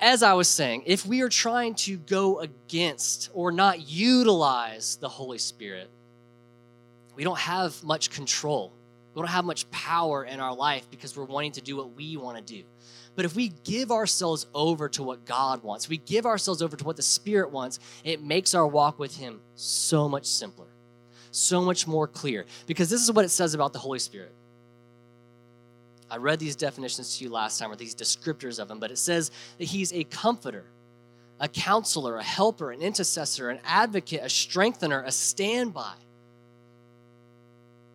as 0.00 0.22
I 0.22 0.32
was 0.32 0.48
saying, 0.48 0.84
if 0.86 1.06
we 1.06 1.20
are 1.20 1.28
trying 1.28 1.74
to 1.76 1.96
go 1.98 2.40
against 2.40 3.30
or 3.34 3.52
not 3.52 3.88
utilize 3.88 4.96
the 4.96 5.08
Holy 5.08 5.38
Spirit, 5.38 5.90
we 7.14 7.24
don't 7.24 7.38
have 7.38 7.82
much 7.84 8.10
control. 8.10 8.72
We 9.14 9.20
don't 9.20 9.28
have 9.28 9.44
much 9.44 9.70
power 9.70 10.24
in 10.24 10.40
our 10.40 10.54
life 10.54 10.88
because 10.90 11.16
we're 11.16 11.24
wanting 11.24 11.52
to 11.52 11.60
do 11.60 11.76
what 11.76 11.94
we 11.94 12.16
want 12.16 12.38
to 12.38 12.54
do. 12.54 12.64
But 13.16 13.24
if 13.24 13.34
we 13.34 13.48
give 13.64 13.90
ourselves 13.90 14.46
over 14.54 14.88
to 14.90 15.02
what 15.02 15.26
God 15.26 15.62
wants, 15.62 15.88
we 15.88 15.98
give 15.98 16.24
ourselves 16.24 16.62
over 16.62 16.76
to 16.76 16.84
what 16.84 16.96
the 16.96 17.02
Spirit 17.02 17.50
wants, 17.50 17.80
it 18.04 18.22
makes 18.22 18.54
our 18.54 18.66
walk 18.66 18.98
with 18.98 19.16
Him 19.16 19.40
so 19.56 20.08
much 20.08 20.26
simpler, 20.26 20.68
so 21.30 21.60
much 21.60 21.86
more 21.86 22.06
clear. 22.06 22.46
Because 22.66 22.88
this 22.88 23.02
is 23.02 23.12
what 23.12 23.24
it 23.24 23.30
says 23.30 23.52
about 23.52 23.72
the 23.72 23.78
Holy 23.78 23.98
Spirit. 23.98 24.32
I 26.10 26.16
read 26.16 26.38
these 26.38 26.56
definitions 26.56 27.18
to 27.18 27.24
you 27.24 27.30
last 27.30 27.58
time, 27.58 27.70
or 27.70 27.76
these 27.76 27.94
descriptors 27.94 28.58
of 28.58 28.70
Him, 28.70 28.78
but 28.78 28.90
it 28.90 28.98
says 28.98 29.30
that 29.58 29.64
He's 29.64 29.92
a 29.92 30.04
comforter, 30.04 30.64
a 31.38 31.48
counselor, 31.48 32.16
a 32.16 32.22
helper, 32.22 32.72
an 32.72 32.82
intercessor, 32.82 33.48
an 33.48 33.60
advocate, 33.64 34.20
a 34.22 34.28
strengthener, 34.28 35.02
a 35.02 35.12
standby 35.12 35.94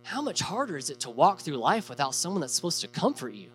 how 0.06 0.22
much 0.22 0.40
harder 0.40 0.78
is 0.78 0.92
it 0.92 1.00
to 1.00 1.10
walk 1.10 1.42
through 1.42 1.58
life 1.58 1.90
without 1.90 2.14
someone 2.14 2.40
that's 2.40 2.54
supposed 2.54 2.82
to 2.82 2.88
comfort 2.88 3.34
you? 3.34 3.50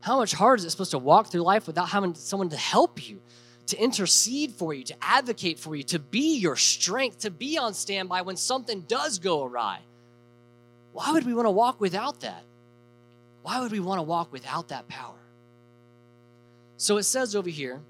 How 0.00 0.16
much 0.16 0.32
harder 0.32 0.54
is 0.54 0.64
it 0.64 0.70
supposed 0.70 0.92
to 0.92 0.98
walk 0.98 1.26
through 1.26 1.42
life 1.42 1.66
without 1.66 1.88
having 1.88 2.14
someone 2.14 2.48
to 2.50 2.56
help 2.56 3.08
you, 3.08 3.20
to 3.66 3.76
intercede 3.76 4.52
for 4.52 4.72
you, 4.72 4.84
to 4.84 4.94
advocate 5.02 5.58
for 5.58 5.74
you, 5.74 5.82
to 5.84 5.98
be 5.98 6.36
your 6.38 6.54
strength, 6.54 7.18
to 7.20 7.32
be 7.32 7.58
on 7.58 7.74
standby 7.74 8.22
when 8.22 8.36
something 8.36 8.82
does 8.82 9.18
go 9.18 9.42
awry? 9.42 9.80
Why 10.92 11.10
would 11.10 11.26
we 11.26 11.34
want 11.34 11.46
to 11.46 11.50
walk 11.50 11.80
without 11.80 12.20
that? 12.20 12.44
Why 13.42 13.60
would 13.60 13.72
we 13.72 13.80
want 13.80 13.98
to 13.98 14.02
walk 14.02 14.32
without 14.32 14.68
that 14.68 14.88
power? 14.88 15.18
So 16.76 16.96
it 16.96 17.04
says 17.04 17.36
over 17.36 17.50
here 17.50 17.80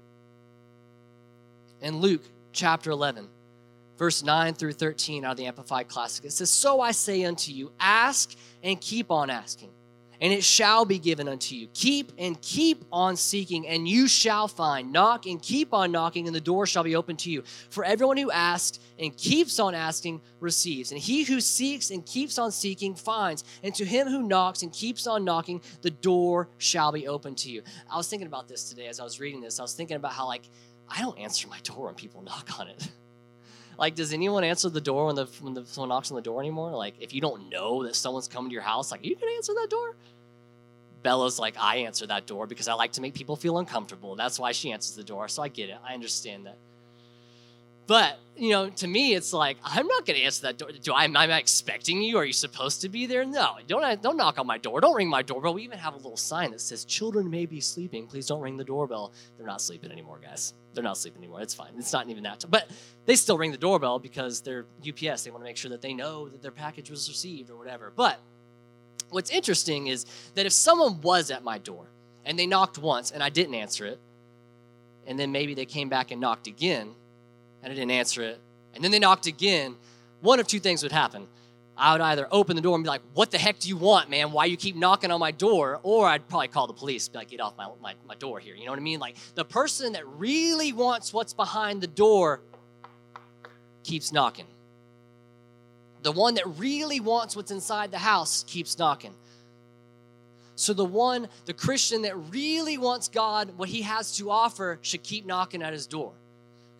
in 1.81 1.97
Luke 1.97 2.23
chapter 2.51 2.91
11, 2.91 3.27
verse 3.97 4.23
9 4.23 4.53
through 4.53 4.73
13 4.73 5.25
out 5.25 5.31
of 5.31 5.37
the 5.37 5.45
Amplified 5.45 5.87
Classic. 5.87 6.25
It 6.25 6.31
says, 6.31 6.49
So 6.49 6.81
I 6.81 6.91
say 6.91 7.23
unto 7.23 7.51
you, 7.51 7.71
ask 7.79 8.35
and 8.61 8.79
keep 8.79 9.11
on 9.11 9.29
asking, 9.29 9.71
and 10.21 10.33
it 10.33 10.43
shall 10.43 10.85
be 10.85 10.99
given 10.99 11.27
unto 11.27 11.55
you. 11.55 11.67
Keep 11.73 12.13
and 12.17 12.39
keep 12.41 12.85
on 12.91 13.15
seeking, 13.15 13.67
and 13.67 13.87
you 13.87 14.07
shall 14.07 14.47
find. 14.47 14.91
Knock 14.91 15.25
and 15.25 15.41
keep 15.41 15.73
on 15.73 15.91
knocking, 15.91 16.27
and 16.27 16.35
the 16.35 16.41
door 16.41 16.65
shall 16.65 16.83
be 16.83 16.95
open 16.95 17.15
to 17.17 17.29
you. 17.29 17.43
For 17.69 17.83
everyone 17.83 18.17
who 18.17 18.31
asks 18.31 18.79
and 18.99 19.15
keeps 19.15 19.59
on 19.59 19.75
asking 19.75 20.21
receives, 20.39 20.91
and 20.91 20.99
he 20.99 21.23
who 21.23 21.41
seeks 21.41 21.91
and 21.91 22.05
keeps 22.05 22.37
on 22.37 22.51
seeking 22.51 22.95
finds, 22.95 23.43
and 23.63 23.73
to 23.75 23.85
him 23.85 24.07
who 24.07 24.23
knocks 24.23 24.63
and 24.63 24.71
keeps 24.71 25.07
on 25.07 25.23
knocking, 25.25 25.61
the 25.81 25.91
door 25.91 26.49
shall 26.57 26.91
be 26.91 27.07
open 27.07 27.35
to 27.35 27.51
you. 27.51 27.63
I 27.91 27.97
was 27.97 28.07
thinking 28.07 28.27
about 28.27 28.47
this 28.47 28.69
today 28.69 28.87
as 28.87 28.99
I 28.99 29.03
was 29.03 29.19
reading 29.19 29.41
this. 29.41 29.59
I 29.59 29.63
was 29.63 29.73
thinking 29.73 29.97
about 29.97 30.13
how, 30.13 30.27
like, 30.27 30.43
I 30.87 31.01
don't 31.01 31.17
answer 31.17 31.47
my 31.47 31.59
door 31.63 31.85
when 31.85 31.95
people 31.95 32.21
knock 32.21 32.59
on 32.59 32.67
it. 32.67 32.89
Like, 33.77 33.95
does 33.95 34.13
anyone 34.13 34.43
answer 34.43 34.69
the 34.69 34.81
door 34.81 35.07
when 35.07 35.15
the 35.15 35.25
when 35.41 35.53
the, 35.53 35.65
someone 35.65 35.89
knocks 35.89 36.11
on 36.11 36.15
the 36.15 36.21
door 36.21 36.39
anymore? 36.39 36.71
Like, 36.71 36.95
if 36.99 37.13
you 37.13 37.21
don't 37.21 37.49
know 37.49 37.83
that 37.83 37.95
someone's 37.95 38.27
coming 38.27 38.49
to 38.49 38.53
your 38.53 38.61
house, 38.61 38.91
like, 38.91 39.03
you 39.03 39.15
gonna 39.15 39.31
answer 39.33 39.53
that 39.53 39.69
door? 39.69 39.95
Bella's 41.01 41.37
like, 41.37 41.55
I 41.59 41.77
answer 41.77 42.07
that 42.07 42.25
door 42.25 42.47
because 42.47 42.67
I 42.67 42.73
like 42.73 42.93
to 42.93 43.01
make 43.01 43.13
people 43.13 43.35
feel 43.35 43.57
uncomfortable. 43.57 44.15
That's 44.15 44.39
why 44.39 44.53
she 44.53 44.71
answers 44.71 44.95
the 44.95 45.03
door. 45.03 45.27
So 45.27 45.43
I 45.43 45.49
get 45.49 45.69
it. 45.69 45.77
I 45.83 45.93
understand 45.93 46.45
that. 46.45 46.57
But 47.87 48.19
you 48.35 48.49
know, 48.49 48.69
to 48.69 48.87
me, 48.87 49.13
it's 49.13 49.31
like 49.31 49.57
I'm 49.63 49.85
not 49.87 50.05
going 50.05 50.17
to 50.17 50.25
answer 50.25 50.43
that 50.43 50.57
door. 50.57 50.69
Do 50.71 50.93
I? 50.93 51.03
Am 51.05 51.15
I 51.15 51.37
expecting 51.37 52.01
you? 52.01 52.17
Are 52.17 52.25
you 52.25 52.33
supposed 52.33 52.81
to 52.81 52.89
be 52.89 53.05
there? 53.05 53.25
No. 53.25 53.57
Don't 53.67 54.01
don't 54.01 54.17
knock 54.17 54.39
on 54.39 54.47
my 54.47 54.57
door. 54.57 54.81
Don't 54.81 54.95
ring 54.95 55.09
my 55.09 55.21
doorbell. 55.21 55.53
We 55.53 55.63
even 55.63 55.77
have 55.77 55.93
a 55.93 55.97
little 55.97 56.17
sign 56.17 56.51
that 56.51 56.61
says 56.61 56.85
"Children 56.85 57.29
may 57.29 57.45
be 57.45 57.61
sleeping. 57.61 58.07
Please 58.07 58.25
don't 58.25 58.41
ring 58.41 58.57
the 58.57 58.63
doorbell." 58.63 59.13
They're 59.37 59.45
not 59.45 59.61
sleeping 59.61 59.91
anymore, 59.91 60.19
guys. 60.19 60.53
They're 60.73 60.83
not 60.83 60.97
sleeping 60.97 61.21
anymore. 61.21 61.41
It's 61.41 61.53
fine. 61.53 61.73
It's 61.77 61.93
not 61.93 62.09
even 62.09 62.23
that. 62.23 62.45
But 62.49 62.71
they 63.05 63.15
still 63.15 63.37
ring 63.37 63.51
the 63.51 63.57
doorbell 63.57 63.99
because 63.99 64.41
they're 64.41 64.65
UPS. 64.79 65.23
They 65.23 65.31
want 65.31 65.43
to 65.43 65.47
make 65.47 65.57
sure 65.57 65.69
that 65.69 65.81
they 65.81 65.93
know 65.93 66.27
that 66.29 66.41
their 66.41 66.51
package 66.51 66.89
was 66.89 67.07
received 67.07 67.51
or 67.51 67.57
whatever. 67.57 67.93
But 67.95 68.19
what's 69.11 69.29
interesting 69.29 69.87
is 69.87 70.05
that 70.33 70.47
if 70.47 70.53
someone 70.53 71.01
was 71.01 71.29
at 71.29 71.43
my 71.43 71.59
door 71.59 71.85
and 72.25 72.39
they 72.39 72.47
knocked 72.47 72.79
once 72.79 73.11
and 73.11 73.21
I 73.21 73.29
didn't 73.29 73.53
answer 73.53 73.85
it, 73.85 73.99
and 75.05 75.19
then 75.19 75.31
maybe 75.31 75.53
they 75.53 75.65
came 75.65 75.89
back 75.89 76.09
and 76.09 76.19
knocked 76.19 76.47
again 76.47 76.95
and 77.63 77.71
I 77.71 77.75
didn't 77.75 77.91
answer 77.91 78.21
it, 78.21 78.39
and 78.75 78.83
then 78.83 78.91
they 78.91 78.99
knocked 78.99 79.25
again, 79.25 79.75
one 80.21 80.39
of 80.39 80.47
two 80.47 80.59
things 80.59 80.83
would 80.83 80.91
happen. 80.91 81.27
I 81.75 81.93
would 81.93 82.01
either 82.01 82.27
open 82.31 82.55
the 82.55 82.61
door 82.61 82.75
and 82.75 82.83
be 82.83 82.89
like, 82.89 83.01
What 83.13 83.31
the 83.31 83.37
heck 83.37 83.59
do 83.59 83.67
you 83.67 83.77
want, 83.77 84.09
man? 84.09 84.31
Why 84.31 84.45
you 84.45 84.57
keep 84.57 84.75
knocking 84.75 85.09
on 85.09 85.19
my 85.19 85.31
door? 85.31 85.79
Or 85.81 86.07
I'd 86.07 86.27
probably 86.27 86.49
call 86.49 86.67
the 86.67 86.73
police, 86.73 87.07
be 87.07 87.17
like, 87.17 87.29
Get 87.29 87.41
off 87.41 87.57
my, 87.57 87.67
my, 87.81 87.95
my 88.07 88.15
door 88.15 88.39
here. 88.39 88.55
You 88.55 88.65
know 88.65 88.71
what 88.71 88.79
I 88.79 88.83
mean? 88.83 88.99
Like 88.99 89.15
the 89.33 89.45
person 89.45 89.93
that 89.93 90.07
really 90.07 90.71
wants 90.71 91.13
what's 91.13 91.33
behind 91.33 91.81
the 91.81 91.87
door 91.87 92.41
keeps 93.83 94.11
knocking. 94.11 94.45
The 96.03 96.11
one 96.11 96.35
that 96.35 96.45
really 96.57 96.99
wants 96.99 97.35
what's 97.35 97.51
inside 97.51 97.91
the 97.91 97.97
house 97.97 98.43
keeps 98.45 98.77
knocking. 98.77 99.15
So 100.55 100.73
the 100.73 100.85
one, 100.85 101.27
the 101.45 101.53
Christian 101.53 102.03
that 102.03 102.15
really 102.31 102.77
wants 102.77 103.07
God, 103.07 103.57
what 103.57 103.69
he 103.69 103.81
has 103.81 104.15
to 104.17 104.29
offer, 104.29 104.77
should 104.81 105.01
keep 105.01 105.25
knocking 105.25 105.63
at 105.63 105.73
his 105.73 105.87
door. 105.87 106.13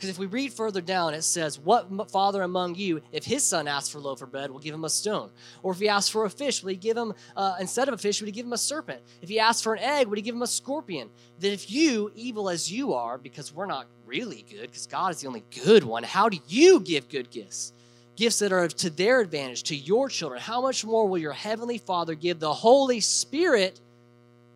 Because 0.03 0.15
if 0.15 0.19
we 0.19 0.25
read 0.25 0.51
further 0.51 0.81
down, 0.81 1.13
it 1.13 1.21
says, 1.21 1.57
What 1.57 2.11
father 2.11 2.41
among 2.41 2.75
you, 2.75 3.01
if 3.13 3.23
his 3.23 3.41
son 3.41 3.69
asks 3.69 3.87
for 3.87 3.99
loaf 3.99 4.21
of 4.21 4.31
bread, 4.31 4.51
will 4.51 4.59
give 4.59 4.75
him 4.75 4.83
a 4.83 4.89
stone? 4.89 5.31
Or 5.61 5.71
if 5.71 5.79
he 5.79 5.87
asks 5.87 6.09
for 6.09 6.25
a 6.25 6.29
fish, 6.29 6.61
will 6.61 6.71
he 6.71 6.75
give 6.75 6.97
him, 6.97 7.13
uh, 7.37 7.55
instead 7.61 7.87
of 7.87 7.93
a 7.93 7.97
fish, 7.97 8.19
would 8.19 8.25
he 8.25 8.33
give 8.33 8.45
him 8.45 8.51
a 8.51 8.57
serpent? 8.57 8.99
If 9.21 9.29
he 9.29 9.39
asks 9.39 9.61
for 9.61 9.75
an 9.75 9.81
egg, 9.81 10.07
would 10.07 10.17
he 10.17 10.21
give 10.21 10.35
him 10.35 10.41
a 10.41 10.47
scorpion? 10.47 11.09
That 11.39 11.53
if 11.53 11.71
you, 11.71 12.11
evil 12.15 12.49
as 12.49 12.69
you 12.69 12.91
are, 12.91 13.17
because 13.17 13.53
we're 13.53 13.65
not 13.65 13.87
really 14.05 14.41
good, 14.49 14.63
because 14.63 14.87
God 14.87 15.11
is 15.11 15.21
the 15.21 15.27
only 15.27 15.45
good 15.63 15.85
one, 15.85 16.03
how 16.03 16.27
do 16.27 16.37
you 16.49 16.81
give 16.81 17.07
good 17.07 17.29
gifts? 17.29 17.71
Gifts 18.17 18.39
that 18.39 18.51
are 18.51 18.67
to 18.67 18.89
their 18.89 19.21
advantage, 19.21 19.63
to 19.63 19.75
your 19.77 20.09
children. 20.09 20.41
How 20.41 20.59
much 20.59 20.83
more 20.83 21.07
will 21.07 21.17
your 21.17 21.31
heavenly 21.31 21.77
Father 21.77 22.13
give 22.13 22.41
the 22.41 22.53
Holy 22.53 22.99
Spirit 22.99 23.79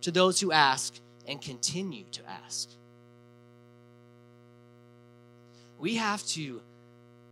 to 0.01 0.11
those 0.11 0.41
who 0.41 0.51
ask 0.51 0.99
and 1.25 1.41
continue 1.41 2.03
to 2.11 2.29
ask? 2.29 2.67
We 5.79 5.95
have 5.95 6.25
to 6.27 6.61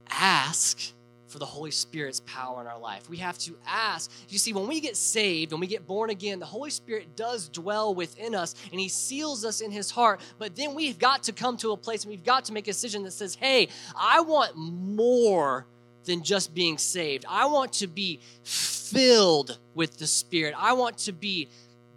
ask 0.10 0.94
for 1.36 1.40
the 1.40 1.46
Holy 1.46 1.72
Spirit's 1.72 2.22
power 2.22 2.62
in 2.62 2.68
our 2.68 2.80
life. 2.80 3.10
We 3.10 3.18
have 3.18 3.38
to 3.40 3.58
ask. 3.68 4.10
You 4.30 4.38
see, 4.38 4.54
when 4.54 4.68
we 4.68 4.80
get 4.80 4.96
saved, 4.96 5.52
when 5.52 5.60
we 5.60 5.68
get 5.68 5.86
born 5.86 6.10
again, 6.10 6.40
the 6.40 6.46
Holy 6.46 6.70
Spirit 6.70 7.18
does 7.18 7.50
dwell 7.50 7.94
within 7.94 8.34
us 8.34 8.56
and 8.72 8.80
He 8.80 8.88
seals 8.88 9.44
us 9.44 9.60
in 9.60 9.70
His 9.70 9.92
heart. 9.92 10.22
But 10.40 10.56
then 10.56 10.74
we've 10.76 10.98
got 10.98 11.24
to 11.24 11.34
come 11.34 11.58
to 11.58 11.72
a 11.72 11.78
place 11.78 12.06
and 12.06 12.12
we've 12.12 12.24
got 12.24 12.46
to 12.46 12.54
make 12.54 12.70
a 12.70 12.72
decision 12.72 13.04
that 13.04 13.12
says, 13.12 13.36
hey, 13.36 13.68
I 14.00 14.22
want 14.22 14.56
more 14.56 15.66
than 16.06 16.24
just 16.24 16.54
being 16.54 16.78
saved. 16.78 17.26
I 17.28 17.48
want 17.48 17.74
to 17.74 17.88
be 17.88 18.22
filled 18.44 19.60
with 19.74 19.98
the 19.98 20.08
Spirit. 20.08 20.54
I 20.58 20.72
want 20.72 21.00
to 21.00 21.12
be 21.12 21.50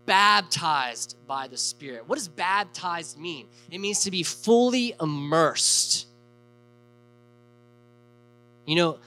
baptized 0.04 1.16
by 1.28 1.46
the 1.46 1.56
Spirit. 1.56 2.08
What 2.08 2.16
does 2.16 2.26
baptized 2.26 3.16
mean? 3.16 3.46
It 3.70 3.78
means 3.78 4.02
to 4.02 4.10
be 4.10 4.24
fully 4.24 4.96
immersed 5.00 6.07
you 8.68 8.76
know, 8.76 8.98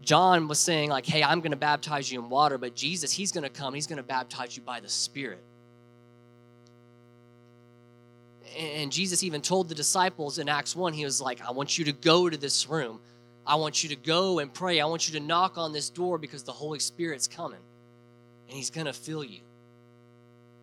John 0.00 0.48
was 0.48 0.58
saying, 0.58 0.90
like, 0.90 1.06
hey, 1.06 1.22
I'm 1.22 1.40
going 1.40 1.52
to 1.52 1.56
baptize 1.56 2.10
you 2.10 2.20
in 2.20 2.28
water, 2.28 2.58
but 2.58 2.74
Jesus, 2.74 3.12
he's 3.12 3.30
going 3.30 3.44
to 3.44 3.50
come, 3.50 3.74
he's 3.74 3.86
going 3.86 3.98
to 3.98 4.02
baptize 4.02 4.56
you 4.56 4.62
by 4.62 4.80
the 4.80 4.88
Spirit. 4.88 5.44
And 8.58 8.90
Jesus 8.90 9.22
even 9.22 9.40
told 9.40 9.68
the 9.68 9.74
disciples 9.76 10.38
in 10.38 10.48
Acts 10.48 10.74
1, 10.74 10.92
he 10.94 11.04
was 11.04 11.20
like, 11.20 11.40
I 11.46 11.52
want 11.52 11.78
you 11.78 11.84
to 11.84 11.92
go 11.92 12.28
to 12.28 12.36
this 12.36 12.68
room. 12.68 13.00
I 13.46 13.54
want 13.54 13.84
you 13.84 13.90
to 13.90 13.96
go 13.96 14.40
and 14.40 14.52
pray. 14.52 14.80
I 14.80 14.86
want 14.86 15.08
you 15.08 15.18
to 15.18 15.24
knock 15.24 15.58
on 15.58 15.72
this 15.72 15.88
door 15.88 16.18
because 16.18 16.42
the 16.42 16.52
Holy 16.52 16.80
Spirit's 16.80 17.28
coming 17.28 17.60
and 18.48 18.56
he's 18.56 18.70
going 18.70 18.86
to 18.86 18.92
fill 18.92 19.22
you. 19.22 19.40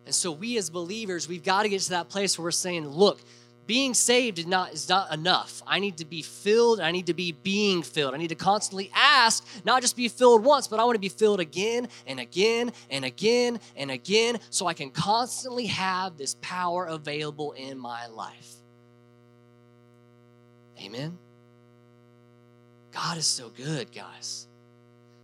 And 0.04 0.14
so, 0.14 0.30
we 0.30 0.58
as 0.58 0.68
believers, 0.68 1.26
we've 1.26 1.42
got 1.42 1.62
to 1.62 1.70
get 1.70 1.80
to 1.82 1.90
that 1.90 2.10
place 2.10 2.38
where 2.38 2.44
we're 2.44 2.50
saying, 2.50 2.86
look, 2.86 3.20
being 3.70 3.94
saved 3.94 4.40
is 4.40 4.48
not, 4.48 4.72
is 4.72 4.88
not 4.88 5.14
enough. 5.14 5.62
I 5.64 5.78
need 5.78 5.98
to 5.98 6.04
be 6.04 6.22
filled. 6.22 6.80
I 6.80 6.90
need 6.90 7.06
to 7.06 7.14
be 7.14 7.30
being 7.30 7.84
filled. 7.84 8.14
I 8.14 8.16
need 8.16 8.30
to 8.30 8.34
constantly 8.34 8.90
ask, 8.92 9.46
not 9.64 9.80
just 9.80 9.94
be 9.94 10.08
filled 10.08 10.42
once, 10.42 10.66
but 10.66 10.80
I 10.80 10.84
want 10.84 10.96
to 10.96 11.00
be 11.00 11.08
filled 11.08 11.38
again 11.38 11.86
and 12.04 12.18
again 12.18 12.72
and 12.90 13.04
again 13.04 13.60
and 13.76 13.92
again 13.92 14.40
so 14.50 14.66
I 14.66 14.74
can 14.74 14.90
constantly 14.90 15.66
have 15.66 16.18
this 16.18 16.34
power 16.40 16.86
available 16.86 17.52
in 17.52 17.78
my 17.78 18.08
life. 18.08 18.54
Amen. 20.82 21.16
God 22.90 23.18
is 23.18 23.26
so 23.26 23.50
good, 23.50 23.92
guys. 23.92 24.48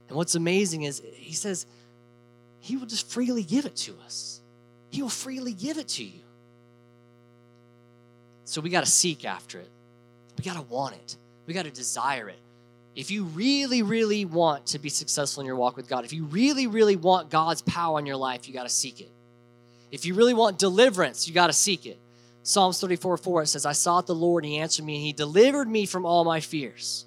And 0.07 0.17
what's 0.17 0.37
amazing 0.37 0.85
is 0.85 1.03
he 1.15 1.35
says, 1.35 1.67
He 2.61 2.77
will 2.77 2.87
just 2.87 3.11
freely 3.11 3.43
give 3.43 3.67
it 3.67 3.75
to 3.75 3.97
us. 4.05 4.41
He 4.91 5.03
will 5.03 5.09
freely 5.09 5.53
give 5.53 5.79
it 5.79 5.89
to 5.89 6.05
you. 6.05 6.21
So 8.47 8.61
we 8.61 8.71
got 8.71 8.85
to 8.85 8.91
seek 8.91 9.25
after 9.25 9.59
it. 9.59 9.69
We 10.39 10.45
got 10.45 10.55
to 10.55 10.63
want 10.63 10.95
it. 10.95 11.17
We 11.47 11.53
got 11.53 11.65
to 11.65 11.71
desire 11.71 12.29
it. 12.29 12.39
If 12.95 13.11
you 13.11 13.25
really, 13.25 13.83
really 13.83 14.25
want 14.25 14.67
to 14.69 14.79
be 14.79 14.89
successful 14.89 15.43
in 15.43 15.47
your 15.47 15.57
walk 15.57 15.77
with 15.77 15.89
God, 15.89 16.05
if 16.05 16.13
you 16.13 16.25
really, 16.25 16.67
really 16.67 16.97
want 16.97 17.29
God's 17.29 17.61
power 17.63 17.99
in 17.99 18.07
your 18.07 18.17
life, 18.17 18.47
you 18.49 18.55
got 18.55 18.63
to 18.63 18.71
seek 18.71 19.01
it. 19.01 19.11
If 19.91 20.07
you 20.07 20.15
really 20.15 20.33
want 20.33 20.59
deliverance, 20.59 21.27
you 21.27 21.35
got 21.35 21.49
to 21.49 21.53
seek 21.53 21.87
it. 21.87 21.99
Psalms 22.45 22.81
34 22.81 23.17
4, 23.17 23.43
it 23.43 23.47
says, 23.49 23.67
I 23.67 23.73
sought 23.73 24.07
the 24.07 24.15
Lord, 24.15 24.45
and 24.45 24.53
he 24.53 24.59
answered 24.61 24.85
me, 24.85 24.95
and 24.95 25.05
he 25.05 25.13
delivered 25.13 25.69
me 25.69 25.85
from 25.85 26.07
all 26.07 26.25
my 26.25 26.39
fears. 26.39 27.06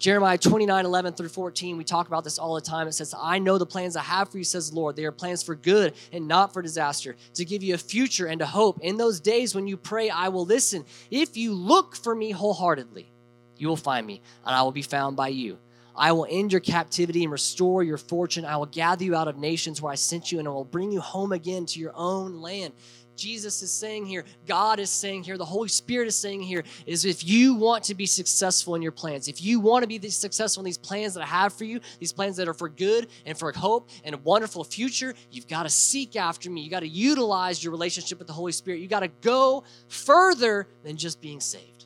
Jeremiah 0.00 0.38
29 0.38 0.86
11 0.86 1.12
through 1.12 1.28
14, 1.28 1.76
we 1.76 1.84
talk 1.84 2.08
about 2.08 2.24
this 2.24 2.38
all 2.38 2.54
the 2.54 2.60
time. 2.62 2.88
It 2.88 2.94
says, 2.94 3.14
I 3.16 3.38
know 3.38 3.58
the 3.58 3.66
plans 3.66 3.96
I 3.96 4.02
have 4.02 4.30
for 4.30 4.38
you, 4.38 4.44
says 4.44 4.70
the 4.70 4.76
Lord. 4.76 4.96
They 4.96 5.04
are 5.04 5.12
plans 5.12 5.42
for 5.42 5.54
good 5.54 5.92
and 6.10 6.26
not 6.26 6.54
for 6.54 6.62
disaster, 6.62 7.16
to 7.34 7.44
give 7.44 7.62
you 7.62 7.74
a 7.74 7.78
future 7.78 8.26
and 8.26 8.40
a 8.40 8.46
hope. 8.46 8.80
In 8.80 8.96
those 8.96 9.20
days 9.20 9.54
when 9.54 9.66
you 9.66 9.76
pray, 9.76 10.08
I 10.08 10.28
will 10.28 10.46
listen. 10.46 10.86
If 11.10 11.36
you 11.36 11.52
look 11.52 11.94
for 11.94 12.14
me 12.14 12.30
wholeheartedly, 12.30 13.12
you 13.58 13.68
will 13.68 13.76
find 13.76 14.06
me, 14.06 14.22
and 14.46 14.56
I 14.56 14.62
will 14.62 14.72
be 14.72 14.80
found 14.80 15.16
by 15.16 15.28
you. 15.28 15.58
I 15.94 16.12
will 16.12 16.26
end 16.30 16.50
your 16.50 16.62
captivity 16.62 17.24
and 17.24 17.30
restore 17.30 17.82
your 17.82 17.98
fortune. 17.98 18.46
I 18.46 18.56
will 18.56 18.64
gather 18.64 19.04
you 19.04 19.14
out 19.14 19.28
of 19.28 19.36
nations 19.36 19.82
where 19.82 19.92
I 19.92 19.96
sent 19.96 20.32
you, 20.32 20.38
and 20.38 20.48
I 20.48 20.50
will 20.50 20.64
bring 20.64 20.90
you 20.90 21.00
home 21.02 21.32
again 21.32 21.66
to 21.66 21.78
your 21.78 21.92
own 21.94 22.40
land. 22.40 22.72
Jesus 23.20 23.62
is 23.62 23.70
saying 23.70 24.06
here, 24.06 24.24
God 24.46 24.80
is 24.80 24.90
saying 24.90 25.24
here, 25.24 25.36
the 25.36 25.44
Holy 25.44 25.68
Spirit 25.68 26.08
is 26.08 26.16
saying 26.16 26.40
here, 26.40 26.64
is 26.86 27.04
if 27.04 27.24
you 27.24 27.54
want 27.54 27.84
to 27.84 27.94
be 27.94 28.06
successful 28.06 28.74
in 28.74 28.82
your 28.82 28.92
plans, 28.92 29.28
if 29.28 29.42
you 29.42 29.60
want 29.60 29.82
to 29.82 29.86
be 29.86 30.00
successful 30.08 30.62
in 30.62 30.64
these 30.64 30.78
plans 30.78 31.14
that 31.14 31.22
I 31.22 31.26
have 31.26 31.52
for 31.52 31.64
you, 31.64 31.80
these 31.98 32.12
plans 32.12 32.36
that 32.38 32.48
are 32.48 32.54
for 32.54 32.70
good 32.70 33.08
and 33.26 33.38
for 33.38 33.52
hope 33.52 33.90
and 34.04 34.14
a 34.14 34.18
wonderful 34.18 34.64
future, 34.64 35.14
you've 35.30 35.46
got 35.46 35.64
to 35.64 35.68
seek 35.68 36.16
after 36.16 36.50
me. 36.50 36.62
You 36.62 36.70
got 36.70 36.80
to 36.80 36.88
utilize 36.88 37.62
your 37.62 37.72
relationship 37.72 38.18
with 38.18 38.26
the 38.26 38.32
Holy 38.32 38.52
Spirit. 38.52 38.80
You 38.80 38.88
got 38.88 39.00
to 39.00 39.08
go 39.20 39.64
further 39.88 40.66
than 40.82 40.96
just 40.96 41.20
being 41.20 41.40
saved. 41.40 41.84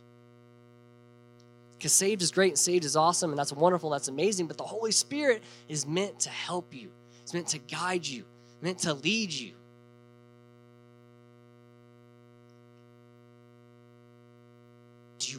Because 1.76 1.92
saved 1.92 2.22
is 2.22 2.30
great 2.30 2.52
and 2.52 2.58
saved 2.58 2.84
is 2.84 2.96
awesome 2.96 3.30
and 3.30 3.38
that's 3.38 3.52
wonderful, 3.52 3.90
that's 3.90 4.08
amazing, 4.08 4.46
but 4.46 4.56
the 4.56 4.64
Holy 4.64 4.92
Spirit 4.92 5.42
is 5.68 5.84
meant 5.84 6.20
to 6.20 6.30
help 6.30 6.72
you. 6.72 6.90
It's 7.22 7.34
meant 7.34 7.48
to 7.48 7.58
guide 7.58 8.06
you, 8.06 8.24
meant 8.62 8.78
to 8.80 8.94
lead 8.94 9.32
you. 9.32 9.54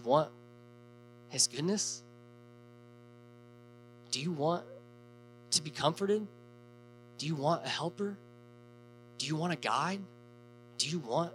Want 0.05 0.31
His 1.29 1.47
goodness? 1.47 2.01
Do 4.11 4.21
you 4.21 4.31
want 4.31 4.63
to 5.51 5.61
be 5.61 5.71
comforted? 5.71 6.25
Do 7.17 7.25
you 7.25 7.35
want 7.35 7.65
a 7.65 7.69
helper? 7.69 8.17
Do 9.17 9.25
you 9.25 9.35
want 9.35 9.53
a 9.53 9.57
guide? 9.57 10.01
Do 10.77 10.89
you 10.89 10.99
want 10.99 11.33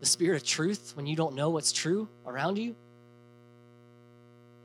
the 0.00 0.06
spirit 0.06 0.42
of 0.42 0.46
truth 0.46 0.92
when 0.96 1.06
you 1.06 1.16
don't 1.16 1.34
know 1.34 1.50
what's 1.50 1.72
true 1.72 2.08
around 2.26 2.58
you? 2.58 2.74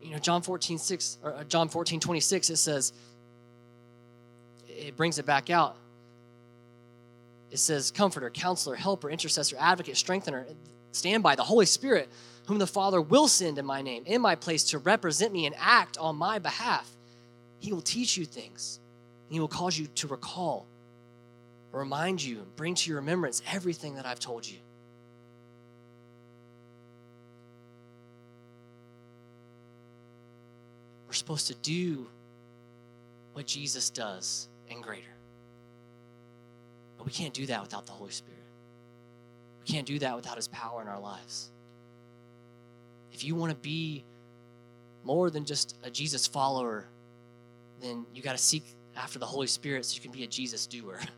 You 0.01 0.12
know, 0.12 0.20
John 0.20 0.41
14, 0.41 0.77
6, 0.77 1.18
or 1.24 1.34
uh, 1.34 1.44
John 1.44 1.70
14, 1.70 2.00
26, 2.00 2.50
it 2.50 2.56
says, 2.58 2.94
it 4.68 4.96
brings 4.96 5.20
it 5.20 5.25
back 5.25 5.50
out. 5.50 5.75
It 7.51 7.58
says, 7.58 7.91
Comforter, 7.91 8.29
counselor, 8.29 8.75
helper, 8.75 9.10
intercessor, 9.10 9.56
advocate, 9.60 9.98
strengthener, 9.98 10.46
stand 10.91 11.24
by 11.24 11.36
the 11.36 11.44
Holy 11.44 11.65
Spirit 11.65 12.10
whom 12.50 12.58
the 12.58 12.65
Father 12.65 13.00
will 13.00 13.27
send 13.27 13.60
in 13.60 13.65
my 13.65 13.79
name, 13.79 14.01
in 14.08 14.20
my 14.20 14.34
place, 14.34 14.63
to 14.63 14.79
represent 14.79 15.32
me 15.32 15.46
and 15.46 15.53
act 15.60 16.00
on 16.00 16.15
my 16.15 16.39
behalf. 16.39 16.89
He 17.60 17.72
will 17.72 17.84
teach 17.84 18.18
you 18.18 18.25
things, 18.25 18.79
and 19.27 19.36
He 19.36 19.39
will 19.39 19.48
cause 19.48 19.77
you 19.77 19.86
to 19.86 20.08
recall, 20.08 20.65
remind 21.72 22.24
you, 22.24 22.39
and 22.39 22.56
bring 22.56 22.74
to 22.74 22.89
your 22.89 23.01
remembrance 23.01 23.44
everything 23.51 23.94
that 23.98 24.08
I've 24.08 24.20
told 24.20 24.48
you. 24.48 24.58
We're 31.06 31.13
supposed 31.13 31.46
to 31.50 31.56
do 31.56 32.08
what 33.34 33.46
Jesus 33.46 33.91
does 33.91 34.48
and 34.72 34.82
greater. 34.82 35.03
But 36.98 37.06
we 37.06 37.12
can't 37.12 37.36
do 37.36 37.46
that 37.46 37.62
without 37.62 37.86
the 37.86 37.91
Holy 37.91 38.10
Spirit. 38.10 38.39
We 39.60 39.72
can't 39.72 39.86
do 39.86 40.00
that 40.00 40.15
without 40.15 40.38
His 40.38 40.48
power 40.48 40.82
in 40.82 40.88
our 40.88 41.00
lives 41.00 41.51
if 43.12 43.24
you 43.24 43.36
want 43.36 43.51
to 43.51 43.58
be 43.58 44.04
more 45.04 45.30
than 45.30 45.46
just 45.46 45.78
a 45.84 45.89
Jesus 45.89 46.28
follower, 46.28 46.88
then 47.82 48.05
you 48.14 48.22
got 48.22 48.33
to 48.33 48.38
seek 48.38 48.64
after 48.96 49.20
the 49.20 49.25
Holy 49.25 49.48
Spirit 49.48 49.86
so 49.86 49.96
you 49.96 50.01
can 50.01 50.12
be 50.12 50.24
a 50.24 50.27
Jesus 50.27 50.68
doer. 50.68 51.00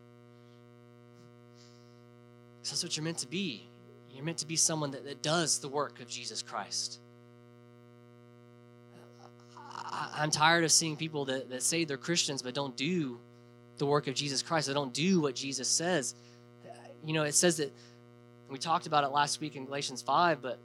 that's 2.63 2.83
what 2.83 2.95
you're 2.95 3.03
meant 3.03 3.17
to 3.19 3.27
be. 3.27 3.67
You're 4.13 4.23
meant 4.23 4.37
to 4.39 4.47
be 4.47 4.55
someone 4.55 4.91
that, 4.91 5.05
that 5.05 5.21
does 5.21 5.59
the 5.59 5.67
work 5.67 5.99
of 5.99 6.07
Jesus 6.07 6.41
Christ. 6.41 6.99
I, 9.73 10.23
am 10.23 10.31
tired 10.31 10.63
of 10.63 10.71
seeing 10.71 10.95
people 10.95 11.25
that, 11.25 11.49
that 11.49 11.63
say 11.63 11.85
they're 11.85 11.97
Christians 11.97 12.41
but 12.41 12.53
don't 12.53 12.75
do 12.77 13.19
the 13.77 13.85
work 13.85 14.07
of 14.07 14.15
Jesus 14.15 14.41
Christ. 14.41 14.67
They 14.67 14.73
don't 14.73 14.93
do 14.93 15.21
what 15.21 15.35
Jesus 15.35 15.67
says. 15.67 16.15
You 17.03 17.13
know, 17.13 17.23
it 17.23 17.33
says 17.33 17.57
that 17.57 17.73
we 18.49 18.57
talked 18.57 18.85
about 18.85 19.03
it 19.03 19.07
last 19.07 19.41
week 19.41 19.55
in 19.55 19.65
Galatians 19.65 20.01
5, 20.01 20.41
but 20.41 20.59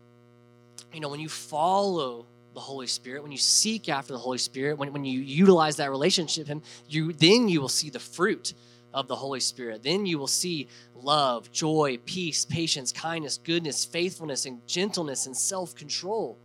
you 0.93 1.01
know, 1.01 1.09
when 1.09 1.21
you 1.21 1.29
follow 1.29 2.27
the 2.55 2.61
Holy 2.61 2.87
Spirit, 2.87 3.23
when 3.23 3.33
you 3.33 3.39
seek 3.39 3.89
after 3.89 4.13
the 4.13 4.19
Holy 4.19 4.39
Spirit, 4.39 4.79
when, 4.79 4.93
when 4.93 5.05
you 5.05 5.21
utilize 5.21 5.77
that 5.77 5.91
relationship, 5.91 6.47
him, 6.47 6.63
you 6.89 7.13
then 7.13 7.49
you 7.49 7.61
will 7.61 7.69
see 7.69 7.91
the 7.91 8.01
fruit 8.01 8.55
of 8.95 9.09
the 9.09 9.17
Holy 9.17 9.41
Spirit. 9.41 9.83
Then 9.83 10.07
you 10.07 10.19
will 10.19 10.27
see 10.27 10.69
love, 10.95 11.53
joy, 11.53 11.99
peace, 12.07 12.47
patience, 12.47 12.93
kindness, 12.93 13.39
goodness, 13.45 13.85
faithfulness, 13.85 14.47
and 14.47 14.67
gentleness 14.67 15.27
and 15.27 15.37
self-control. 15.37 16.39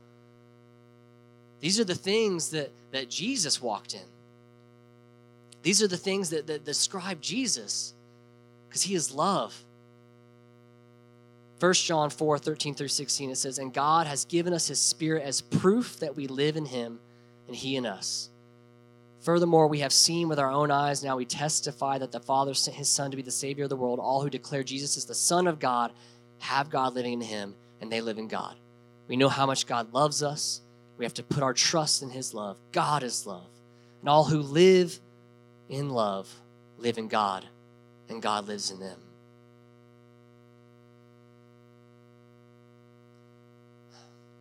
These 1.62 1.80
are 1.80 1.86
the 1.86 1.95
things 1.95 2.49
that, 2.49 2.71
that 2.91 3.10
Jesus 3.10 3.62
walked 3.62 3.93
in. 3.93 4.01
These 5.62 5.82
are 5.82 5.88
the 5.88 5.95
things 5.95 6.32
that, 6.32 6.47
that 6.47 6.65
describe 6.65 7.21
Jesus 7.21 7.93
because 8.67 8.82
he 8.82 8.95
is 8.95 9.13
love. 9.13 9.63
1 11.62 11.74
John 11.74 12.10
4 12.10 12.39
13 12.39 12.74
through 12.74 12.88
16, 12.88 13.30
it 13.30 13.36
says, 13.36 13.60
And 13.60 13.71
God 13.71 14.08
has 14.08 14.26
given 14.26 14.52
us 14.52 14.67
his 14.67 14.82
spirit 14.82 15.24
as 15.24 15.41
proof 15.41 16.00
that 16.00 16.15
we 16.15 16.26
live 16.26 16.58
in 16.58 16.65
him 16.65 17.00
and 17.45 17.56
he 17.56 17.76
in 17.76 17.86
us. 17.86 18.30
Furthermore, 19.19 19.67
we 19.67 19.82
have 19.82 19.93
seen 19.93 20.28
with 20.28 20.39
our 20.39 20.50
own 20.50 20.71
eyes, 20.71 21.04
now 21.04 21.17
we 21.17 21.26
testify 21.26 22.00
that 22.00 22.12
the 22.12 22.19
Father 22.19 22.56
sent 22.56 22.78
his 22.78 22.89
Son 22.89 23.12
to 23.12 23.17
be 23.17 23.21
the 23.21 23.30
Savior 23.30 23.65
of 23.65 23.69
the 23.69 23.76
world. 23.76 24.00
All 24.00 24.24
who 24.24 24.30
declare 24.32 24.63
Jesus 24.63 24.97
is 24.97 25.06
the 25.06 25.13
Son 25.13 25.45
of 25.45 25.60
God 25.60 25.91
have 26.39 26.71
God 26.71 26.95
living 26.95 27.13
in 27.13 27.21
him, 27.21 27.54
and 27.80 27.91
they 27.91 28.02
live 28.02 28.17
in 28.17 28.28
God. 28.28 28.56
We 29.08 29.15
know 29.15 29.30
how 29.30 29.45
much 29.45 29.67
God 29.67 29.93
loves 29.93 30.24
us. 30.24 30.62
We 30.97 31.06
have 31.06 31.13
to 31.15 31.24
put 31.24 31.43
our 31.43 31.54
trust 31.54 32.02
in 32.02 32.10
his 32.10 32.34
love. 32.34 32.58
God 32.71 33.04
is 33.04 33.28
love. 33.28 33.50
And 34.00 34.10
all 34.10 34.24
who 34.24 34.39
live 34.39 35.00
in 35.69 35.89
love 35.91 36.28
live 36.80 36.97
in 36.97 37.08
God, 37.08 37.45
and 38.10 38.19
God 38.19 38.47
lives 38.47 38.71
in 38.71 38.80
them. 38.80 38.97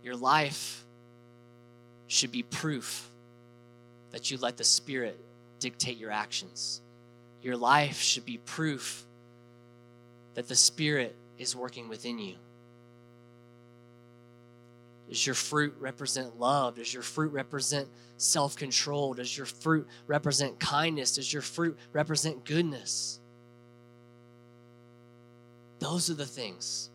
Your 0.03 0.17
life 0.17 0.85
should 2.07 2.33
be 2.33 2.43
proof 2.43 3.09
that 4.11 4.31
you 4.31 4.39
let 4.39 4.57
the 4.57 4.65
Spirit 4.65 5.19
dictate 5.59 5.99
your 5.99 6.11
actions. 6.11 6.81
Your 7.43 7.57
life 7.57 8.01
should 8.01 8.25
be 8.25 8.39
proof 8.39 9.05
that 10.35 10.49
the 10.49 10.57
Spirit 10.57 11.17
is 11.39 11.55
working 11.55 11.89
within 11.89 12.19
you. 12.19 12.35
Does 15.09 15.27
your 15.27 15.35
fruit 15.35 15.75
represent 15.81 16.39
love? 16.39 16.77
Does 16.77 16.95
your 16.95 17.03
fruit 17.03 17.33
represent 17.33 17.89
self 18.17 18.55
control? 18.57 19.15
Does 19.15 19.37
your 19.37 19.47
fruit 19.47 19.89
represent 20.07 20.61
kindness? 20.61 21.17
Does 21.17 21.33
your 21.33 21.43
fruit 21.43 21.77
represent 21.93 22.45
goodness? 22.45 23.19
Those 25.81 26.11
are 26.11 26.15
the 26.15 26.27
things 26.27 26.91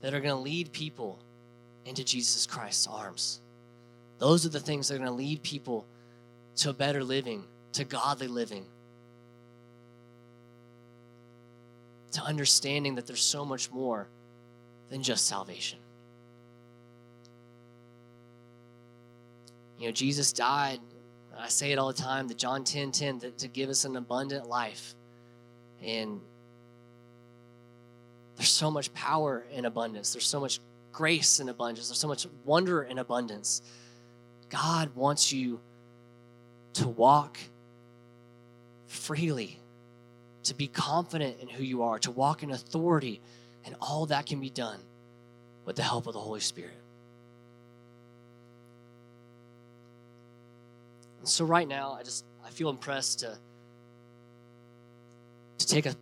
that 0.00 0.14
are 0.14 0.20
going 0.20 0.34
to 0.34 0.40
lead 0.40 0.72
people 0.72 1.20
into 1.84 2.04
Jesus 2.04 2.46
Christ's 2.46 2.86
arms. 2.86 3.40
Those 4.18 4.46
are 4.46 4.50
the 4.50 4.60
things 4.60 4.88
that 4.88 4.94
are 4.94 4.98
going 4.98 5.08
to 5.08 5.14
lead 5.14 5.42
people 5.42 5.84
to 6.56 6.70
a 6.70 6.72
better 6.72 7.02
living, 7.02 7.44
to 7.72 7.84
godly 7.84 8.28
living, 8.28 8.66
to 12.12 12.22
understanding 12.22 12.94
that 12.94 13.06
there's 13.06 13.22
so 13.22 13.44
much 13.44 13.70
more 13.70 14.06
than 14.90 15.02
just 15.02 15.26
salvation. 15.26 15.78
You 19.78 19.88
know, 19.88 19.92
Jesus 19.92 20.32
died, 20.32 20.78
I 21.36 21.48
say 21.48 21.72
it 21.72 21.78
all 21.78 21.88
the 21.88 22.00
time, 22.00 22.28
the 22.28 22.34
John 22.34 22.62
10 22.62 22.92
10, 22.92 23.20
to, 23.20 23.30
to 23.32 23.48
give 23.48 23.68
us 23.68 23.84
an 23.84 23.96
abundant 23.96 24.48
life. 24.48 24.94
And 25.82 26.20
there's 28.36 28.48
so 28.48 28.70
much 28.70 28.92
power 28.94 29.44
in 29.52 29.64
abundance. 29.64 30.12
There's 30.12 30.26
so 30.26 30.38
much 30.38 30.60
grace 30.92 31.40
in 31.40 31.48
abundance. 31.48 31.88
There's 31.88 31.98
so 31.98 32.08
much 32.08 32.26
wonder 32.44 32.82
in 32.82 32.98
abundance. 32.98 33.62
God 34.48 34.94
wants 34.94 35.32
you 35.32 35.60
to 36.74 36.88
walk 36.88 37.38
freely 38.86 39.58
to 40.44 40.54
be 40.54 40.66
confident 40.66 41.40
in 41.40 41.48
who 41.48 41.62
you 41.62 41.82
are, 41.82 41.98
to 42.00 42.10
walk 42.10 42.42
in 42.42 42.50
authority, 42.50 43.20
and 43.64 43.74
all 43.80 44.06
that 44.06 44.26
can 44.26 44.40
be 44.40 44.50
done 44.50 44.80
with 45.64 45.76
the 45.76 45.82
help 45.82 46.06
of 46.06 46.14
the 46.14 46.20
Holy 46.20 46.40
Spirit. 46.40 46.76
And 51.20 51.28
so 51.28 51.44
right 51.44 51.68
now, 51.68 51.92
I 51.92 52.02
just 52.02 52.24
I 52.44 52.50
feel 52.50 52.68
impressed 52.68 53.20
to 53.20 53.38
to 55.58 55.66
take 55.66 55.86
a 55.86 55.94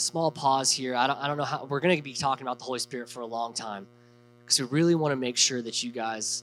small 0.00 0.30
pause 0.30 0.72
here. 0.72 0.94
I 0.94 1.06
don't 1.06 1.18
I 1.18 1.26
don't 1.26 1.36
know 1.36 1.44
how 1.44 1.66
we're 1.68 1.80
going 1.80 1.96
to 1.96 2.02
be 2.02 2.14
talking 2.14 2.46
about 2.46 2.58
the 2.58 2.64
Holy 2.64 2.78
Spirit 2.78 3.08
for 3.08 3.20
a 3.20 3.26
long 3.26 3.52
time 3.52 3.86
because 4.40 4.60
we 4.60 4.66
really 4.66 4.94
want 4.94 5.12
to 5.12 5.16
make 5.16 5.36
sure 5.36 5.62
that 5.62 5.82
you 5.82 5.92
guys 5.92 6.42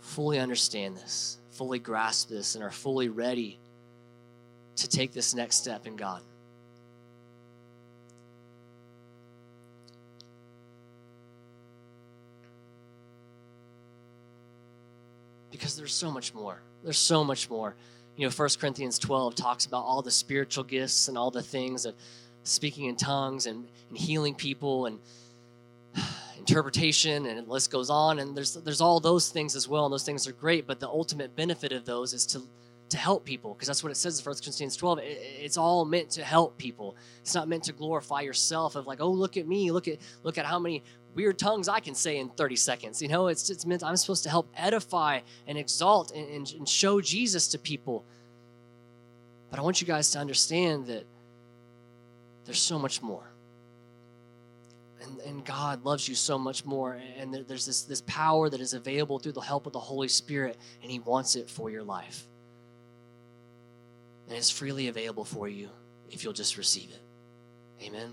fully 0.00 0.38
understand 0.38 0.96
this, 0.96 1.38
fully 1.52 1.78
grasp 1.78 2.28
this, 2.28 2.54
and 2.54 2.64
are 2.64 2.70
fully 2.70 3.08
ready 3.08 3.58
to 4.76 4.88
take 4.88 5.12
this 5.12 5.34
next 5.34 5.56
step 5.56 5.86
in 5.86 5.94
God. 5.94 6.22
Because 15.50 15.76
there's 15.76 15.92
so 15.92 16.10
much 16.10 16.34
more. 16.34 16.60
There's 16.82 16.98
so 16.98 17.22
much 17.22 17.50
more. 17.50 17.74
You 18.16 18.26
know, 18.26 18.32
1 18.32 18.48
Corinthians 18.58 18.98
12 18.98 19.34
talks 19.34 19.66
about 19.66 19.84
all 19.84 20.02
the 20.02 20.10
spiritual 20.10 20.64
gifts 20.64 21.08
and 21.08 21.16
all 21.16 21.30
the 21.30 21.42
things 21.42 21.84
that 21.84 21.94
speaking 22.50 22.86
in 22.86 22.96
tongues 22.96 23.46
and, 23.46 23.68
and 23.88 23.98
healing 23.98 24.34
people 24.34 24.86
and 24.86 24.98
interpretation 26.38 27.26
and 27.26 27.46
the 27.46 27.52
list 27.52 27.70
goes 27.70 27.90
on. 27.90 28.18
And 28.18 28.36
there's 28.36 28.54
there's 28.54 28.80
all 28.80 29.00
those 29.00 29.28
things 29.28 29.54
as 29.56 29.68
well 29.68 29.84
and 29.86 29.92
those 29.92 30.04
things 30.04 30.26
are 30.26 30.32
great 30.32 30.66
but 30.66 30.80
the 30.80 30.88
ultimate 30.88 31.36
benefit 31.36 31.72
of 31.72 31.84
those 31.84 32.12
is 32.12 32.26
to 32.26 32.42
to 32.90 32.96
help 32.96 33.24
people 33.24 33.54
because 33.54 33.68
that's 33.68 33.84
what 33.84 33.92
it 33.92 33.94
says 33.94 34.18
in 34.18 34.24
1 34.24 34.34
Corinthians 34.42 34.76
12 34.76 34.98
it, 34.98 35.04
it's 35.04 35.56
all 35.56 35.84
meant 35.84 36.10
to 36.10 36.24
help 36.24 36.58
people. 36.58 36.96
It's 37.20 37.34
not 37.34 37.48
meant 37.48 37.62
to 37.64 37.72
glorify 37.72 38.20
yourself 38.22 38.74
of 38.74 38.86
like 38.86 39.00
oh 39.00 39.10
look 39.10 39.36
at 39.36 39.46
me. 39.46 39.70
Look 39.70 39.88
at 39.88 39.98
look 40.22 40.38
at 40.38 40.44
how 40.44 40.58
many 40.58 40.82
weird 41.14 41.38
tongues 41.38 41.68
I 41.68 41.80
can 41.80 41.94
say 41.94 42.18
in 42.18 42.28
30 42.30 42.56
seconds. 42.56 43.00
You 43.00 43.08
know 43.08 43.28
it's 43.28 43.48
it's 43.48 43.64
meant 43.64 43.84
I'm 43.84 43.96
supposed 43.96 44.24
to 44.24 44.30
help 44.30 44.48
edify 44.56 45.20
and 45.46 45.56
exalt 45.56 46.10
and, 46.12 46.28
and, 46.28 46.52
and 46.52 46.68
show 46.68 47.00
Jesus 47.00 47.48
to 47.48 47.58
people. 47.58 48.04
But 49.50 49.58
I 49.58 49.62
want 49.62 49.80
you 49.80 49.86
guys 49.86 50.10
to 50.12 50.18
understand 50.18 50.86
that 50.86 51.04
there's 52.44 52.60
so 52.60 52.78
much 52.78 53.02
more 53.02 53.30
and, 55.02 55.18
and 55.20 55.44
God 55.44 55.84
loves 55.84 56.08
you 56.08 56.14
so 56.14 56.38
much 56.38 56.64
more. 56.64 57.00
And 57.16 57.34
there's 57.48 57.66
this, 57.66 57.82
this 57.82 58.02
power 58.02 58.48
that 58.48 58.60
is 58.60 58.74
available 58.74 59.18
through 59.18 59.32
the 59.32 59.40
help 59.40 59.66
of 59.66 59.72
the 59.72 59.80
Holy 59.80 60.08
Spirit, 60.08 60.56
and 60.82 60.90
He 60.90 60.98
wants 60.98 61.36
it 61.36 61.48
for 61.48 61.70
your 61.70 61.82
life. 61.82 62.26
And 64.28 64.36
it's 64.36 64.50
freely 64.50 64.88
available 64.88 65.24
for 65.24 65.48
you 65.48 65.70
if 66.10 66.22
you'll 66.22 66.32
just 66.32 66.56
receive 66.56 66.90
it. 66.90 67.84
Amen. 67.84 68.12